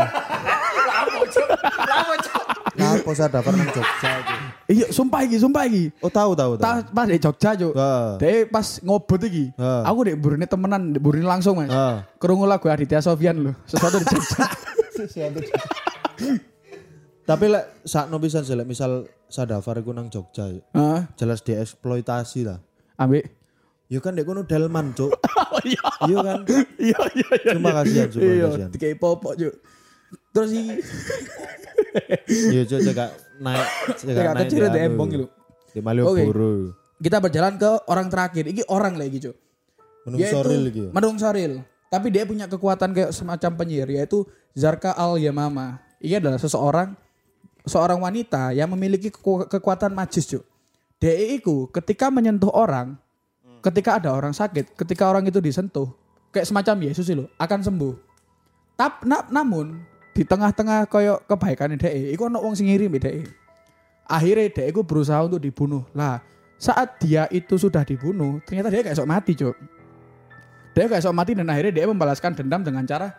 Ngapa 2.76 3.12
Sadafar 3.16 3.54
nang 3.56 3.70
Jogja 3.72 4.12
iki? 4.20 4.36
Iya, 4.66 4.86
sumpah 4.92 5.22
iki, 5.24 5.38
sumpah 5.40 5.64
iki. 5.70 5.94
Oh 6.04 6.12
tahu 6.12 6.36
tahu 6.36 6.60
tahu. 6.60 6.66
Ta, 6.66 6.82
pas 6.84 7.06
di 7.08 7.22
Jogja, 7.22 7.54
Cuk. 7.56 7.72
Heeh. 7.78 8.10
Dia 8.20 8.50
pas 8.50 8.68
ngobot 8.84 9.22
iki. 9.24 9.54
Heeh. 9.56 9.82
Aku 9.86 10.00
dek 10.04 10.18
burine 10.20 10.50
temenan, 10.50 10.92
dek 10.92 11.02
burine 11.06 11.24
langsung, 11.30 11.62
Mas. 11.62 11.70
Heeh. 11.70 12.02
Kerungu 12.18 12.50
lagu 12.50 12.66
Aditya 12.68 13.00
Sofyan 13.00 13.40
lho. 13.40 13.54
Sesuatu 13.70 14.02
di 14.02 14.06
Jogja. 14.10 14.46
Tapi 17.26 17.46
lek 17.50 17.86
sakno 17.86 18.18
pisan 18.18 18.42
sih 18.46 18.58
lek 18.58 18.68
misal 18.68 19.06
Sadafar 19.30 19.80
iku 19.80 19.94
nang 19.94 20.10
Jogja 20.10 20.50
ya. 20.50 20.62
Heeh. 20.74 21.00
Jelas 21.16 21.46
dieksploitasi 21.46 22.42
lah. 22.44 22.60
Ambek. 22.98 23.45
Ya 23.88 24.00
kan 24.00 24.14
dek 24.14 24.24
kono 24.24 24.42
delman, 24.42 24.92
Cuk. 24.92 25.14
Oh 25.46 25.62
iya. 25.62 25.82
Iya 26.04 26.18
kan? 26.20 26.40
Iya 26.82 27.00
iya 27.14 27.30
iya. 27.38 27.52
Cuma 27.54 27.70
kasihan, 27.72 28.08
cuma 28.08 28.24
Iya, 28.24 28.46
kasihan. 28.50 28.70
dikai 28.70 28.96
popok, 28.96 29.34
Cuk. 29.36 29.54
Terus 30.32 30.50
iki 30.52 30.74
Iya, 32.52 32.62
Cuk, 32.66 32.80
cekak 32.84 33.10
naik 33.38 33.68
cekak 33.94 34.00
Cekak 34.12 34.34
naik 34.34 34.42
kecil 34.44 34.64
di 34.64 34.80
anu. 34.80 34.88
embong 34.88 35.10
gitu. 35.10 35.26
Di 35.70 35.80
Malioboro. 35.80 36.52
kita 36.96 37.18
berjalan 37.20 37.54
ke 37.56 37.70
orang 37.86 38.08
terakhir. 38.08 38.44
Iki 38.48 38.64
orang 38.68 38.96
lagi, 38.96 39.18
Cuk. 39.22 39.36
Menung 40.06 40.20
soril 40.24 40.62
iki. 40.66 40.82
ya. 40.82 40.90
Menung 40.92 41.18
Soril. 41.18 41.52
Tapi 41.86 42.08
dia 42.10 42.24
punya 42.24 42.46
kekuatan 42.46 42.92
kayak 42.92 43.12
semacam 43.12 43.52
penyihir 43.56 43.90
yaitu 43.94 44.26
Zarka 44.52 44.92
Al 44.92 45.16
Yamama. 45.16 45.78
Ini 45.98 46.20
adalah 46.20 46.38
seseorang 46.38 46.94
seorang 47.64 47.98
wanita 47.98 48.52
yang 48.52 48.70
memiliki 48.70 49.10
keku- 49.10 49.48
kekuatan 49.48 49.92
magis, 49.92 50.26
Cuk. 50.26 50.44
Dia 50.96 51.14
itu 51.32 51.68
ketika 51.72 52.08
menyentuh 52.08 52.50
orang, 52.50 52.98
ketika 53.66 53.98
ada 53.98 54.14
orang 54.14 54.30
sakit, 54.30 54.78
ketika 54.78 55.10
orang 55.10 55.26
itu 55.26 55.42
disentuh, 55.42 55.90
kayak 56.30 56.46
semacam 56.46 56.86
Yesus 56.86 57.10
loh, 57.10 57.26
akan 57.42 57.60
sembuh. 57.66 57.94
Tap, 58.78 59.02
na- 59.02 59.26
namun 59.34 59.82
di 60.14 60.22
tengah-tengah 60.22 60.86
koyo 60.86 61.18
kebaikan 61.26 61.74
dia, 61.74 61.90
iku 62.14 62.30
ono 62.30 62.46
wong 62.46 62.54
sing 62.54 62.70
ngirim 62.70 62.94
dia. 63.02 63.26
Akhirnya 64.06 64.54
dia 64.54 64.66
itu 64.70 64.86
berusaha 64.86 65.26
untuk 65.26 65.42
dibunuh. 65.42 65.82
Lah, 65.98 66.22
saat 66.62 67.02
dia 67.02 67.26
itu 67.34 67.58
sudah 67.58 67.82
dibunuh, 67.82 68.38
ternyata 68.46 68.70
dia 68.70 68.86
kayak 68.86 69.02
sok 69.02 69.10
mati, 69.10 69.34
Cuk. 69.34 69.58
Dia 70.78 70.86
kayak 70.86 71.02
sok 71.02 71.16
mati 71.16 71.34
dan 71.34 71.50
akhirnya 71.50 71.74
dia 71.74 71.86
membalaskan 71.90 72.38
dendam 72.38 72.62
dengan 72.62 72.86
cara 72.86 73.16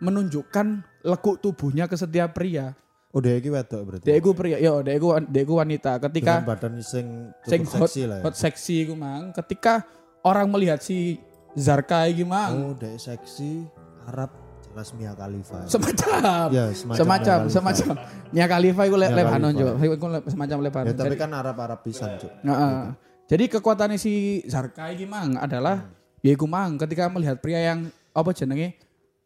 menunjukkan 0.00 0.66
lekuk 1.04 1.42
tubuhnya 1.44 1.84
ke 1.90 1.98
setiap 1.98 2.32
pria. 2.32 2.72
Oh, 3.14 3.22
dia 3.22 3.38
iki 3.38 3.46
wedok 3.46 3.80
berarti. 3.80 4.04
Dia 4.04 4.18
itu 4.18 4.30
pria, 4.34 4.58
yo, 4.58 4.82
dia 4.82 4.98
itu 4.98 5.06
dia 5.30 5.42
itu 5.42 5.54
wanita. 5.54 5.90
Dengan 5.96 6.10
Ketika 6.10 6.32
badan 6.42 6.72
sing 6.82 7.06
sing 7.40 7.62
hot, 7.62 7.86
seksi 7.86 8.02
lah 8.04 8.18
ya. 8.18 8.22
hot 8.22 8.34
seksi 8.34 8.74
iku 8.82 8.94
mang, 8.94 9.30
ketika 9.32 9.86
orang 10.20 10.50
melihat 10.50 10.82
si 10.82 11.22
Zarka 11.54 12.04
iki 12.04 12.26
mang, 12.26 12.52
Oh, 12.60 12.74
dia 12.74 12.90
seksi 12.94 13.70
Arab 14.04 14.34
jelas 14.64 14.90
Mia 14.92 15.14
Khalifa. 15.14 15.62
semacam 15.64 16.46
Ya, 16.50 16.66
semacam 16.74 16.98
semacam 16.98 17.36
Mia 17.38 17.38
Khalifa. 17.38 17.54
semacam 17.54 17.92
Mia 18.28 18.46
Khalifa 18.50 18.80
iku 18.84 18.96
le 18.96 19.06
Lebanon. 19.08 19.52
Cuk. 19.54 19.74
Iku 19.78 19.94
semacam 20.26 20.56
Lebanon. 20.60 20.86
Ya, 20.88 20.94
tapi 20.96 21.06
Jadi- 21.08 21.22
kan 21.22 21.30
Arab-Arab 21.32 21.78
pisan, 21.80 22.10
Cuk. 22.18 22.32
Nah, 22.42 22.98
jadi 23.24 23.44
kekuatannya 23.48 23.94
si 23.94 24.12
Zarka 24.44 24.90
iki 24.90 25.06
mang 25.06 25.38
adalah 25.38 25.86
ya 26.18 26.34
iku 26.34 26.44
mang 26.44 26.74
ketika 26.74 27.06
melihat 27.06 27.38
pria 27.38 27.62
yang 27.64 27.86
apa 28.10 28.30
jenenge 28.30 28.74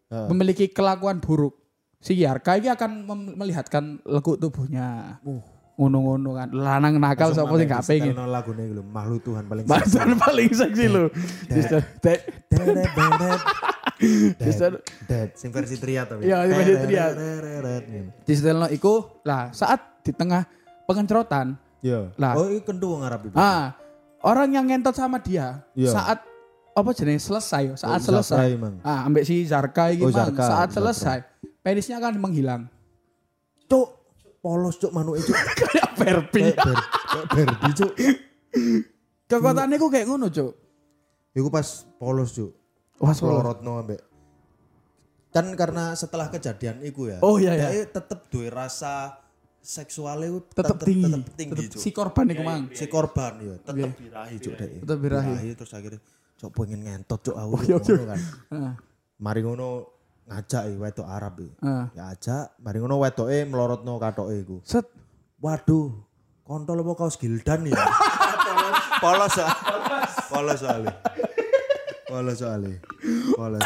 Heeh. 0.06 0.26
memiliki 0.28 0.68
kelakuan 0.68 1.16
buruk. 1.18 1.56
Si 1.98 2.14
Zarka 2.14 2.54
iki 2.54 2.70
akan 2.70 2.90
melihatkan 3.34 3.98
lekuk 4.06 4.38
tubuhnya. 4.38 5.18
Ngono-ngono 5.78 6.30
kan. 6.34 6.48
Lanang 6.50 6.98
nakal 6.98 7.34
sapa 7.34 7.54
sing 7.58 7.66
gak 7.70 7.82
pengen. 7.86 8.14
Setelno 8.14 8.26
lagune 8.26 8.62
lho, 8.66 8.82
makhluk 8.82 9.22
Tuhan 9.22 9.46
paling 9.46 9.64
seksi. 9.66 9.74
Mantan 9.74 10.08
paling 10.18 10.50
seksi 10.50 10.84
sister, 11.50 11.80
Dead, 15.10 15.28
sing 15.40 15.50
versi 15.50 15.74
Tria 15.78 16.06
tapi. 16.06 16.26
Iya, 16.26 16.46
sing 16.46 16.54
versi 16.54 16.76
Tria. 16.86 17.04
Tereret, 17.14 17.82
gitu. 17.86 18.10
di 18.26 18.32
setelno 18.34 18.66
iku 18.70 19.22
lah 19.26 19.50
saat 19.50 20.02
di 20.06 20.14
tengah 20.14 20.46
pengencerotan 20.86 21.58
Iya. 21.78 22.10
Lah. 22.18 22.34
Oh, 22.34 22.50
iki 22.50 22.66
kentu 22.66 22.90
wong 22.90 23.06
Arab 23.06 23.30
itu. 23.30 23.34
ah 23.38 23.70
orang 24.26 24.50
yang 24.50 24.66
ngentot 24.66 24.94
sama 24.98 25.22
dia 25.22 25.62
Iya. 25.78 25.94
saat 25.94 26.18
apa 26.74 26.90
jenis 26.90 27.22
selesai 27.22 27.78
saat 27.78 28.02
Oh, 28.02 28.18
selesai 28.18 28.54
ah 28.82 29.06
ambek 29.06 29.22
si 29.22 29.46
Zarka 29.46 29.90
Zarka, 30.10 30.42
saat 30.42 30.68
selesai 30.74 31.18
penisnya 31.60 31.98
akan 31.98 32.18
menghilang 32.18 32.62
Cuk, 33.64 33.88
polos 34.38 34.76
cuk 34.76 34.90
manuke 34.90 35.20
cuk. 35.22 35.36
kayak 35.60 35.88
Barbie 35.94 36.42
Kayak 36.48 36.56
ber- 36.58 36.86
kayak 37.26 37.26
Barbie 37.28 37.74
cuk. 37.74 37.92
kekuatannya 39.26 39.76
ku 39.76 39.88
kayak 39.88 40.06
ngono 40.06 40.26
cuk 40.28 40.52
Iku 41.30 41.48
pas 41.48 41.68
polos 41.96 42.32
cuk. 42.32 42.50
Wah, 42.98 43.12
Pas 43.12 43.18
lorotno 43.20 43.78
ambek 43.78 44.00
kan 45.28 45.44
karena 45.52 45.92
setelah 45.92 46.32
kejadian 46.32 46.80
iku 46.80 47.04
ya. 47.06 47.20
Oh, 47.20 47.36
iya, 47.36 47.52
iya. 47.52 47.68
Dia 47.70 47.84
tetep 47.86 48.26
duwe 48.26 48.48
rasa 48.48 49.20
seksualnya 49.60 50.32
itu 50.32 50.40
tetap 50.48 50.80
tinggi 50.80 51.04
tetep 51.04 51.34
tinggi 51.36 51.52
Tetep 51.52 51.72
cuk. 51.76 51.80
si 51.84 51.90
korban 51.92 52.24
iku 52.26 52.42
mang 52.42 52.62
si 52.72 52.86
korban 52.88 53.32
ya 53.36 53.54
tetep 53.60 53.92
birahi 53.92 54.36
cuk 54.40 54.52
dek. 54.56 54.70
Tetep 54.80 54.98
birahi. 54.98 55.52
terus 55.52 55.72
akhirnya 55.76 56.00
cuk 56.34 56.50
pengen 56.50 56.80
ngentot 56.80 57.20
cuk 57.20 57.36
aku 57.36 57.54
iya, 57.62 57.76
ngono 57.76 58.04
kan. 58.08 58.20
Ah, 58.48 58.74
Mari 59.20 59.40
ngono 59.44 59.68
ngajak 60.28 60.62
i 60.68 60.76
wedok 60.76 61.08
Arab 61.08 61.40
i. 61.40 61.48
ah. 61.64 61.88
Ya 61.96 62.12
ajak, 62.12 62.52
mari 62.60 62.78
ngono 62.78 63.00
wedoke 63.00 63.38
melorotno 63.48 63.96
katoke 63.96 64.36
iku. 64.36 64.56
set 64.62 64.84
Waduh, 65.38 65.94
kontol 66.42 66.82
apa 66.82 66.92
kaos 66.94 67.16
gildan 67.16 67.64
ya? 67.64 67.78
Polos 69.02 69.38
ah. 69.38 69.54
Polos 70.26 70.58
soalnya. 70.58 70.94
Polos 72.04 72.36
soalnya. 72.36 72.76
Polos. 73.32 73.62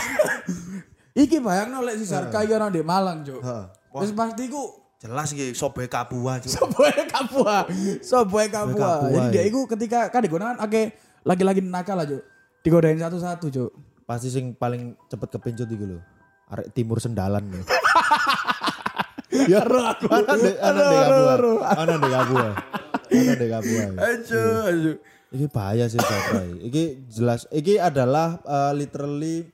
iki 1.12 1.40
bayangno 1.40 1.80
lek 1.80 1.96
si 1.96 2.04
Zarka 2.04 2.40
iki 2.40 2.52
ana 2.52 2.68
di 2.68 2.80
Malang 2.80 3.20
cuk 3.20 3.40
Heeh. 3.40 3.64
Wis 3.92 4.12
pasti 4.12 4.48
ku 4.48 4.80
Jelas 4.96 5.34
iki 5.34 5.50
sobe 5.52 5.90
kabua 5.90 6.38
cuk. 6.38 6.46
Soboy 6.46 6.94
Kapua. 7.10 7.66
Soboy 8.00 8.46
Kapua. 8.46 9.02
Kapua, 9.02 9.10
Jadi 9.10 9.28
dia 9.34 9.42
ya. 9.42 9.50
itu 9.50 9.60
ketika 9.66 10.06
kan 10.14 10.22
digunakan 10.22 10.54
oke 10.56 10.82
lagi-lagi 11.26 11.58
nakal 11.58 11.98
Cuk. 12.06 12.22
Digodain 12.62 12.94
satu-satu, 12.94 13.50
Cuk. 13.50 13.70
Pasti 14.06 14.30
sing 14.30 14.54
paling 14.54 14.94
cepet 15.10 15.28
kepincut 15.32 15.66
iku 15.66 15.84
lho. 15.84 15.98
Arek 16.52 16.68
timur 16.76 17.00
sendalan 17.00 17.48
nih. 17.48 17.64
Ya 19.48 19.64
ro 19.72 19.80
aku. 19.88 20.04
Ana 20.12 20.36
ndek 20.36 20.56
ana 20.60 20.80
ndek 20.84 21.00
kabua. 21.00 21.56
Ana 21.72 21.92
ndek 21.96 22.12
kabua. 22.12 22.48
Ana 23.08 23.32
ndek 23.32 23.50
kabua. 23.50 23.84
Ajo, 23.96 24.42
ajo. 24.68 24.92
Iki 25.32 25.46
bahaya 25.48 25.88
sih 25.88 25.96
Jabra. 25.96 26.44
Iki 26.60 26.84
jelas 27.08 27.48
iki 27.48 27.80
adalah 27.80 28.36
eh, 28.44 28.72
literally 28.76 29.48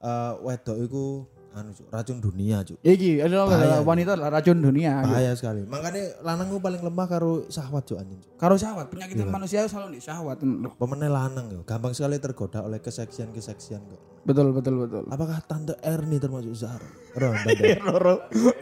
eh, 0.00 0.32
wedok 0.40 0.76
iku 0.88 1.04
anu 1.50 1.70
Cuk, 1.70 1.86
racun 1.88 2.18
dunia 2.18 2.60
Cuk. 2.60 2.78
Iki 2.78 3.20
adalah 3.20 3.46
wanita 3.80 4.14
racun 4.14 4.58
dunia. 4.58 5.00
Cuk. 5.00 5.08
Bahaya 5.08 5.32
sekali. 5.32 5.62
Makanya 5.64 6.20
lanang 6.20 6.48
ku 6.48 6.58
paling 6.58 6.80
lemah 6.80 7.06
karo 7.06 7.46
syahwat 7.46 7.84
Cuk 7.84 7.98
anjing. 7.98 8.18
Cuk. 8.18 8.32
Karo 8.36 8.54
syahwat, 8.54 8.86
penyakit 8.88 9.16
manusia 9.24 9.64
selalu 9.64 9.96
di 9.96 10.00
syahwat. 10.00 10.38
Loh, 10.40 10.72
Pemenang 10.74 11.10
lanang 11.10 11.46
yo, 11.50 11.60
gampang 11.62 11.92
sekali 11.92 12.16
tergoda 12.16 12.60
oleh 12.60 12.78
keseksian-keseksian 12.78 13.80
kok. 13.80 14.00
Betul, 14.22 14.52
betul, 14.52 14.84
betul. 14.84 15.04
Apakah 15.08 15.40
tante 15.42 15.72
Erni 15.80 16.16
termasuk 16.16 16.52
Zara? 16.52 16.84
Roh, 17.14 17.32
tante 17.32 17.80
Roro, 17.80 18.14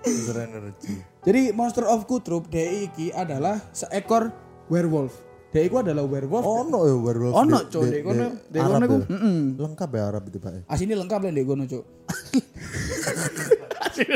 Monster 0.00 0.36
energi. 0.40 0.94
Jadi 1.20 1.42
monster 1.52 1.84
of 1.84 2.08
Kutrup 2.08 2.48
DI 2.48 2.88
iki 2.88 3.06
adalah 3.12 3.60
seekor 3.72 4.32
werewolf. 4.72 5.29
DI 5.50 5.66
ku 5.66 5.82
adalah 5.82 6.06
werewolf. 6.06 6.46
Oh 6.46 6.62
no 6.62 6.86
ya 6.86 6.94
werewolf. 6.94 7.34
Ono, 7.34 7.58
di- 7.58 7.66
Cuk, 7.68 7.82
di 7.90 8.00
kono. 8.06 8.26
Di 8.46 8.58
kono 8.62 8.84
iku, 8.86 8.96
ya? 9.02 9.06
Lengkap 9.58 9.90
ya 9.90 10.02
Arab 10.06 10.22
itu 10.30 10.38
Pak. 10.38 10.70
Asini 10.70 10.94
lengkap 10.94 11.20
lah 11.26 11.32
di 11.34 11.42
kono, 11.42 11.66
Cuk. 11.66 11.84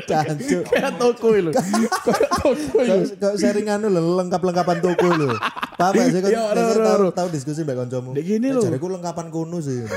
Cancuk. 0.08 0.64
Kayak 0.70 0.92
toko 0.96 1.26
lho. 1.34 1.50
Kayak 1.52 2.30
toko 2.40 2.78
lho. 2.80 2.96
Kok 3.18 3.34
sharing 3.36 3.68
anu 3.68 3.90
lho 3.90 4.00
lengkap-lengkapan 4.22 4.78
toko 4.80 5.06
lho. 5.10 5.28
Paham 5.74 5.92
gak 5.98 6.06
sih 6.14 6.20
kan 6.22 6.30
tahu 6.54 7.10
tahu 7.10 7.28
diskusi 7.34 7.60
mbak 7.66 7.84
kancamu. 7.84 8.14
Dek 8.14 8.24
gini 8.24 8.48
lho. 8.54 8.62
Jariku 8.62 8.86
lengkapan 8.88 9.26
kuno 9.28 9.58
sih. 9.58 9.84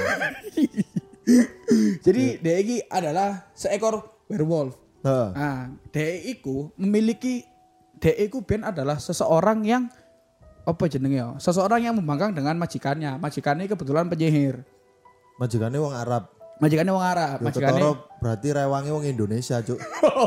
Jadi 2.05 2.39
DI 2.39 2.55
iki 2.63 2.77
adalah 2.87 3.51
seekor 3.51 3.99
werewolf. 4.31 4.79
Heeh. 5.03 5.29
Nah, 5.35 5.69
DI 5.91 6.33
iku 6.33 6.71
memiliki 6.79 7.43
DI 7.99 8.27
iku 8.27 8.41
ben 8.41 8.63
adalah 8.63 8.97
seseorang 8.97 9.61
yang 9.61 9.91
apa 10.67 10.83
jenenge 10.85 11.15
ya? 11.15 11.27
Seseorang 11.39 11.79
yang 11.79 11.95
membangkang 11.95 12.35
dengan 12.35 12.59
majikannya. 12.59 13.15
Majikannya 13.15 13.65
kebetulan 13.65 14.05
penyihir. 14.05 14.67
Majikannya 15.37 15.79
wong 15.79 15.95
Arab. 15.95 16.23
Majikannya 16.57 16.89
wong 16.89 17.05
Arab, 17.05 17.37
Yo 17.37 17.45
majikannya 17.45 17.81
ketara 17.85 18.17
berarti 18.17 18.47
rewangi 18.49 18.89
wong 18.89 19.05
Indonesia, 19.05 19.61
Cuk. 19.61 19.77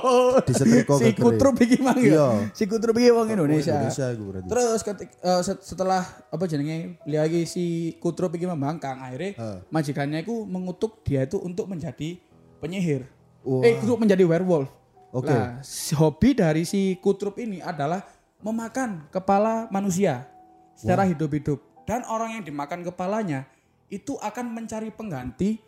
Disetrika 0.46 0.94
si. 0.94 1.10
Kutrup 1.12 1.58
iki 1.58 1.82
mang 1.82 1.98
Iya. 1.98 2.14
ya. 2.14 2.28
Si 2.54 2.64
Kutrup 2.64 2.94
iki 2.96 3.10
wong 3.10 3.26
Indonesia. 3.28 3.74
Indonesia 3.74 4.06
iku 4.08 4.22
berarti. 4.30 4.46
Terus 4.46 4.80
ketik, 4.80 5.10
set- 5.42 5.64
setelah 5.66 6.02
apa 6.06 6.44
jenenge 6.46 7.02
lagi 7.02 7.44
si 7.44 7.64
Kutrup 7.98 8.30
iki 8.30 8.46
membangkang 8.46 9.02
akhirnya 9.02 9.34
Heeh. 9.34 9.58
majikannya 9.68 10.22
itu 10.22 10.46
mengutuk 10.46 11.02
dia 11.02 11.26
itu 11.26 11.34
untuk 11.36 11.66
menjadi 11.66 12.22
penyihir. 12.62 13.10
Wah. 13.42 13.66
Eh, 13.66 13.82
untuk 13.82 13.98
menjadi 13.98 14.22
werewolf. 14.22 14.70
Oke. 15.10 15.34
Nah, 15.34 15.58
si- 15.60 15.98
hobi 15.98 16.30
dari 16.32 16.62
si 16.62 16.94
Kutrup 17.02 17.42
ini 17.42 17.58
adalah 17.58 18.06
memakan 18.40 19.06
kepala 19.12 19.68
manusia 19.68 20.28
secara 20.76 21.04
hidup-hidup. 21.08 21.60
Dan 21.84 22.06
orang 22.06 22.40
yang 22.40 22.44
dimakan 22.44 22.86
kepalanya 22.86 23.44
itu 23.90 24.14
akan 24.20 24.54
mencari 24.54 24.94
pengganti 24.94 25.58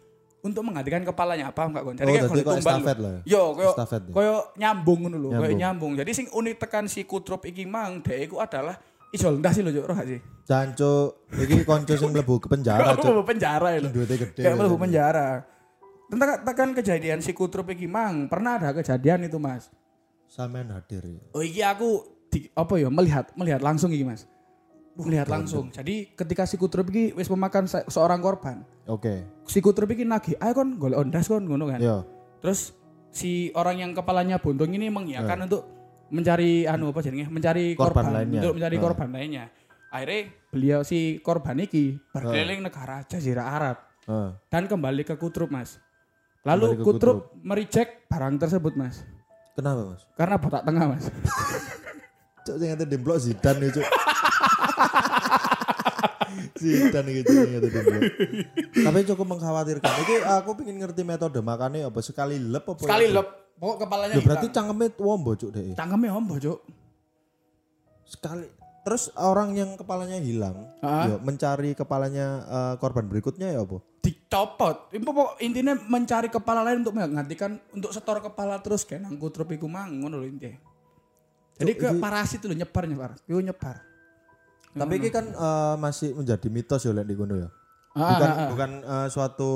untuk 0.43 0.67
menggantikan 0.67 1.07
kepalanya 1.07 1.55
apa 1.55 1.71
enggak 1.71 1.83
Gon? 1.87 1.95
Oh, 1.95 2.07
kayak 2.07 2.31
tumbal 2.31 2.59
estafet 2.59 2.99
lah 2.99 3.13
ya? 3.15 3.21
Yo, 3.27 3.43
koyo 3.55 3.71
Estafet 3.75 4.03
ya? 4.11 4.13
koyo 4.13 4.35
nyambung 4.59 4.99
ngono 5.07 5.17
lho, 5.19 5.29
koyo 5.39 5.55
Nyambung. 5.55 5.93
Jadi 5.95 6.11
sing 6.11 6.27
unik 6.31 6.55
tekan 6.59 6.91
si 6.91 7.07
Kutrup 7.07 7.47
iki 7.47 7.63
mang, 7.63 8.03
dhek 8.03 8.31
iku 8.31 8.43
adalah 8.43 8.75
iso 9.15 9.31
ndas 9.31 9.55
sih 9.55 9.63
lho, 9.63 9.71
Cuk, 9.71 9.87
roh 9.87 9.99
sih? 10.03 10.19
Jancuk, 10.43 11.31
iki 11.39 11.63
konco 11.63 11.95
sing 11.95 12.11
mlebu 12.11 12.35
ke 12.43 12.47
penjara. 12.51 12.99
Mlebu 12.99 13.23
penjara 13.23 13.69
ya 13.71 13.81
lho. 13.87 13.91
Duitnya 13.95 14.17
gede. 14.19 14.43
Kayak 14.43 14.57
mlebu 14.59 14.77
penjara. 14.79 15.29
Tentang 16.11 16.31
tekan 16.45 16.71
kejadian 16.75 17.19
si 17.23 17.33
Kutrup 17.33 17.71
iki 17.71 17.87
mang, 17.87 18.27
pernah 18.27 18.59
ada 18.59 18.75
kejadian 18.75 19.31
itu, 19.31 19.39
Mas. 19.39 19.71
Sampean 20.27 20.75
hadir 20.75 21.07
ya. 21.07 21.23
Oh 21.37 21.45
iki 21.45 21.63
aku 21.63 22.12
di, 22.33 22.49
apa 22.51 22.75
ya 22.75 22.89
melihat 22.89 23.29
melihat 23.37 23.61
langsung 23.61 23.93
iki 23.93 24.03
Mas. 24.03 24.25
Melihat 24.95 25.29
langsung. 25.29 25.69
Jadi 25.69 26.13
ketika 26.13 26.45
si 26.45 26.57
Kutrup 26.57 26.89
iki 26.89 27.13
wis 27.13 27.29
memakan 27.29 27.65
se- 27.65 27.85
seorang 27.87 28.21
korban. 28.21 28.65
Oke. 28.85 29.25
Si 29.45 29.61
Kutrup 29.61 29.89
iki 29.89 30.03
nagih, 30.03 30.37
"Ayo 30.39 30.53
kon 30.55 30.77
golek 30.77 30.97
ondas 30.99 31.29
kon," 31.29 31.45
ngono 31.45 31.69
kan. 31.69 31.79
Yo. 31.79 32.09
Terus 32.41 32.73
si 33.09 33.53
orang 33.53 33.77
yang 33.79 33.93
kepalanya 33.93 34.37
buntung 34.37 34.69
ini 34.69 34.89
mengiyakan 34.89 35.45
untuk 35.45 35.63
mencari 36.09 36.65
anu 36.65 36.89
apa 36.89 37.01
jenenge? 37.01 37.29
Mencari 37.29 37.73
Korban 37.73 38.05
korban, 38.05 38.05
lainnya. 38.15 38.41
untuk 38.41 38.55
mencari 38.55 38.77
Ah. 38.77 38.83
korban 38.83 39.09
lainnya. 39.11 39.45
Akhirnya 39.89 40.21
beliau 40.49 40.81
si 40.83 41.21
korban 41.21 41.57
iki 41.59 42.01
berkeliling 42.11 42.61
negara 42.61 43.05
Jazirah 43.05 43.45
Arab 43.47 43.77
Heeh. 44.03 44.31
dan 44.49 44.65
kembali 44.65 45.05
ke 45.05 45.17
Kutrup, 45.17 45.49
Mas. 45.49 45.77
Lalu 46.43 46.75
ke 46.75 46.83
Kutrup 46.83 47.33
mereject 47.39 48.09
barang 48.09 48.37
tersebut, 48.37 48.73
Mas. 48.73 49.05
Kenapa, 49.53 49.85
Mas? 49.87 50.03
Karena 50.17 50.37
botak 50.37 50.65
tengah, 50.65 50.85
Mas. 50.91 51.05
Cuk 52.43 52.57
sing 52.59 52.69
ngate 52.75 52.87
demplok 52.91 53.19
Zidane 53.23 53.63
ya, 53.63 53.71
Cuk. 53.71 53.85
Zidane 56.63 57.09
iki 57.15 57.23
Cuk 57.23 57.37
sing 57.39 57.51
ngate 57.55 57.69
demplok. 57.71 58.03
Tapi 58.83 58.99
cukup 59.15 59.27
mengkhawatirkan. 59.31 59.93
Iki 60.03 60.15
aku 60.27 60.51
pengen 60.59 60.77
ngerti 60.83 61.03
metode 61.07 61.39
makane 61.41 61.87
apa 61.87 61.99
sekali 62.03 62.37
lep 62.39 62.67
apa 62.67 62.83
Sekali 62.83 63.07
ya? 63.11 63.23
lep, 63.23 63.29
pokok 63.57 63.77
kepalanya 63.87 64.15
Lho, 64.19 64.23
berarti 64.27 64.47
cangkeme 64.51 64.87
wombo 64.99 65.33
Cuk 65.39 65.51
dek. 65.55 65.79
Cangkemnya 65.79 66.11
ombo, 66.13 66.35
Cuk. 66.39 66.59
Sekali 68.03 68.47
Terus 68.83 69.15
orang 69.15 69.55
yang 69.55 69.79
kepalanya 69.79 70.19
hilang, 70.19 70.59
yo, 70.83 71.23
mencari 71.23 71.71
kepalanya 71.79 72.27
eh, 72.43 72.75
korban 72.83 73.07
berikutnya 73.07 73.55
ya 73.55 73.63
apa? 73.63 73.79
Dicopot. 74.03 74.91
Intinya 75.39 75.79
mencari 75.87 76.27
kepala 76.27 76.67
lain 76.67 76.83
untuk 76.83 76.99
menggantikan 76.99 77.63
untuk 77.71 77.95
setor 77.95 78.19
kepala 78.19 78.59
terus 78.59 78.83
kayak 78.83 79.07
nang 79.07 79.23
Kutrup 79.23 79.55
iku 79.55 79.71
mang 79.71 80.03
ngono 80.03 80.19
lho 80.19 80.27
intinya. 80.27 80.72
Jadi 81.59 81.73
ke 81.77 81.89
parasit 82.01 82.41
lho 82.45 82.55
nyebar 82.55 82.85
nyebar. 82.89 83.11
Iku 83.29 83.41
nyebar. 83.41 83.77
Tapi 84.73 84.95
ini 84.97 85.09
kan 85.13 85.29
eh, 85.29 85.75
masih 85.77 86.17
menjadi 86.17 86.49
mitos 86.49 86.81
ya 86.85 86.97
lek 86.97 87.05
di 87.05 87.15
kono 87.17 87.37
ya. 87.37 87.49
Ah, 87.93 88.17
Bukan 88.17 88.29
ah, 88.31 88.33
ah. 88.33 88.49
bukan 88.49 88.71
eh, 88.81 89.09
suatu 89.13 89.51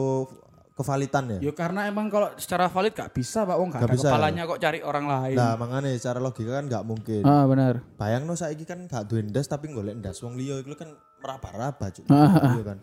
kevalitan 0.76 1.24
ya. 1.32 1.38
Ya 1.40 1.52
karena 1.56 1.88
emang 1.88 2.12
kalau 2.12 2.28
secara 2.36 2.68
valid 2.68 2.92
gak 2.92 3.16
bisa 3.16 3.48
Pak 3.48 3.56
Wong 3.56 3.72
gak, 3.72 3.80
Gak 3.80 3.88
ada 3.88 3.96
bisa, 3.96 4.08
kepalanya 4.12 4.42
kok 4.44 4.60
cari 4.60 4.78
orang 4.84 5.06
lain. 5.08 5.36
Nah, 5.40 5.56
makanya 5.56 5.88
secara 5.96 6.20
logika 6.20 6.52
kan 6.60 6.68
nggak 6.68 6.84
mungkin. 6.84 7.22
Ah 7.24 7.48
benar. 7.48 7.80
Bayang 7.96 8.28
no 8.28 8.36
saiki 8.36 8.68
kan 8.68 8.84
gak 8.84 9.08
duwe 9.08 9.24
ndas 9.24 9.48
tapi 9.48 9.72
golek 9.72 9.96
ndas 9.96 10.20
wong 10.20 10.36
liya 10.36 10.60
iku 10.60 10.76
kan 10.76 10.92
meraba-raba 11.24 11.86
cuk. 11.88 12.04
Ah, 12.12 12.52
Iya 12.52 12.62
kan. 12.62 12.78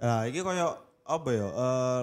Nah, 0.00 0.20
iki 0.30 0.46
koyo 0.46 0.78
apa 1.02 1.28
ya? 1.34 1.46
Eh 1.50 2.00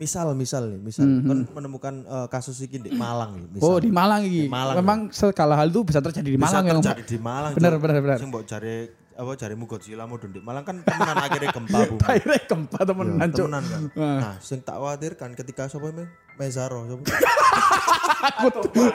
misal 0.00 0.32
misal 0.32 0.64
nih, 0.64 0.80
misal 0.80 1.04
kan 1.04 1.38
menemukan 1.52 1.94
eh, 2.02 2.26
kasus 2.26 2.56
iki 2.58 2.80
di 2.80 2.90
Malang 2.90 3.36
nih, 3.36 3.46
misal. 3.50 3.62
Hmm, 3.62 3.68
Oh 3.68 3.78
di 3.78 3.90
Malang 3.90 4.22
iki. 4.24 4.48
Malang, 4.48 4.74
Memang 4.74 4.98
segala 5.10 5.54
hal 5.54 5.68
itu 5.68 5.84
bisa 5.84 6.00
terjadi 6.00 6.24
di 6.26 6.34
Bisa 6.34 6.48
Malang 6.50 6.64
ya. 6.64 6.72
terjadi 6.80 7.02
di 7.04 7.18
Malang. 7.20 7.52
Bener, 7.52 7.72
Cuk. 7.72 7.80
bener, 7.80 7.96
bener. 8.00 8.16
Sing 8.16 8.28
mbok 8.28 8.44
jare 8.44 8.74
apa 9.12 9.36
jarimu 9.36 9.68
Godzilla 9.68 10.08
mudun 10.08 10.32
di 10.32 10.40
Malang 10.40 10.64
kan 10.64 10.80
temenan 10.80 11.12
akhirnya 11.14 11.52
gempa 11.52 11.78
bumi. 11.84 12.00
Akhirnya 12.02 12.40
gempa 12.42 12.78
temenan 12.80 13.14
Iya, 13.14 13.26
Cuk. 13.28 13.36
temenan 13.38 13.62
kan. 13.62 13.82
Ah. 13.94 14.18
Nah, 14.18 14.34
sing 14.40 14.58
tak 14.60 14.74
khawatirkan 14.74 15.30
ketika 15.34 15.68
sapa 15.68 15.92
me 15.92 16.08
Mezaro 16.34 16.88
sapa? 16.88 17.04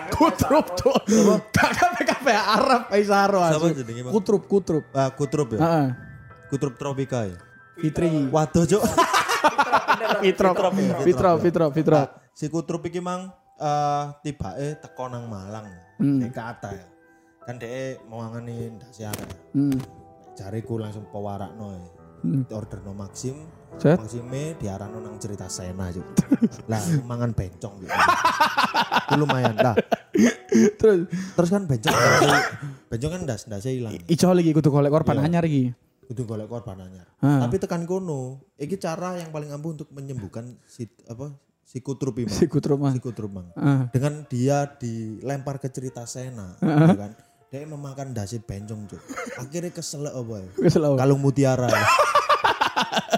Kutrup 0.10 0.66
tuh. 0.74 0.98
Kakak 1.52 1.90
PKP 1.96 2.28
Arab 2.34 2.82
Siapa 2.90 3.54
asu. 3.54 3.78
jenenge? 3.78 4.10
Kutrup 4.10 4.50
Kutrup. 4.50 4.84
Ah, 4.92 5.10
Kutrup 5.10 5.54
ya. 5.54 5.94
Kutrup 6.48 6.74
tropika 6.76 7.26
ya. 7.26 7.38
Fitri. 7.76 8.10
Waduh, 8.32 8.66
Cuk. 8.66 8.82
Fitro. 10.22 10.50
Fitro, 11.04 11.30
Fitro, 11.40 11.66
Fitro. 11.72 12.00
si 12.36 12.46
Kutrup 12.52 12.84
iki 12.84 13.00
mang 13.00 13.32
eh 13.56 14.04
tibake 14.22 14.80
teko 14.80 15.08
nang 15.08 15.28
Malang. 15.28 15.66
Hmm. 15.98 16.20
Nek 16.20 16.32
kata 16.32 16.70
ya. 16.76 16.86
Kan 17.46 17.56
dhek 17.56 18.04
mau 18.06 18.20
ngangeni 18.22 18.76
ndase 18.76 19.08
arek. 19.08 19.30
Hmm. 19.54 19.78
Jariku 20.36 20.76
langsung 20.76 21.08
pewarakno 21.08 21.68
ya. 21.72 21.84
Order 22.52 22.82
no 22.82 22.92
Maxim. 22.92 23.38
Set. 23.78 24.00
Maxime 24.00 24.56
diarano 24.58 24.98
nang 25.00 25.16
cerita 25.16 25.46
Sena 25.48 25.92
Cuk. 25.92 26.04
lah 26.72 26.80
mangan 27.06 27.32
bencong 27.32 27.86
gitu. 27.86 27.92
Itu 27.92 29.16
lumayan 29.16 29.56
lah. 29.56 29.76
Terus 30.80 31.06
Terus 31.36 31.50
kan 31.50 31.64
bencong 31.68 31.96
bencong 32.88 33.12
kan 33.14 33.22
ndas 33.24 33.46
ndase 33.46 33.72
ilang. 33.72 33.94
ijo 34.08 34.28
lagi 34.32 34.52
kudu 34.52 34.72
golek 34.72 34.92
korban 34.92 35.20
Iya. 35.20 35.28
anyar 35.28 35.44
iki. 35.46 35.72
Kudu 36.06 36.22
golek 36.30 36.46
korban 36.46 36.86
anyar. 36.86 37.10
Ah. 37.20 37.42
Tapi 37.46 37.58
tekan 37.58 37.90
kono, 37.90 38.46
iki 38.62 38.78
cara 38.78 39.18
yang 39.18 39.34
paling 39.34 39.50
ampuh 39.50 39.74
untuk 39.74 39.90
menyembuhkan 39.90 40.54
si 40.70 40.86
apa 41.10 41.34
sikutrup 41.66 42.22
ini. 42.22 42.30
Si 42.30 42.46
Kutro 42.46 42.78
mah. 42.78 42.94
Sikutrup 42.94 43.34
Mang. 43.34 43.50
Ah. 43.58 43.90
Dengan 43.90 44.22
dia 44.30 44.70
dilempar 44.78 45.58
ke 45.58 45.74
cerita 45.74 46.06
Sena, 46.06 46.56
ya 46.62 46.94
kan. 46.94 47.12
Dia 47.50 47.66
memakan 47.66 48.12
dasi 48.14 48.38
bencong, 48.38 48.86
Cuk. 48.90 49.02
Akhirnya 49.42 49.72
kesel 49.74 50.06
apa 50.06 50.44
ya? 50.44 50.50
Lho. 50.76 50.98
Kalung 51.00 51.22
mutiara. 51.24 51.72
ya. 51.72 51.82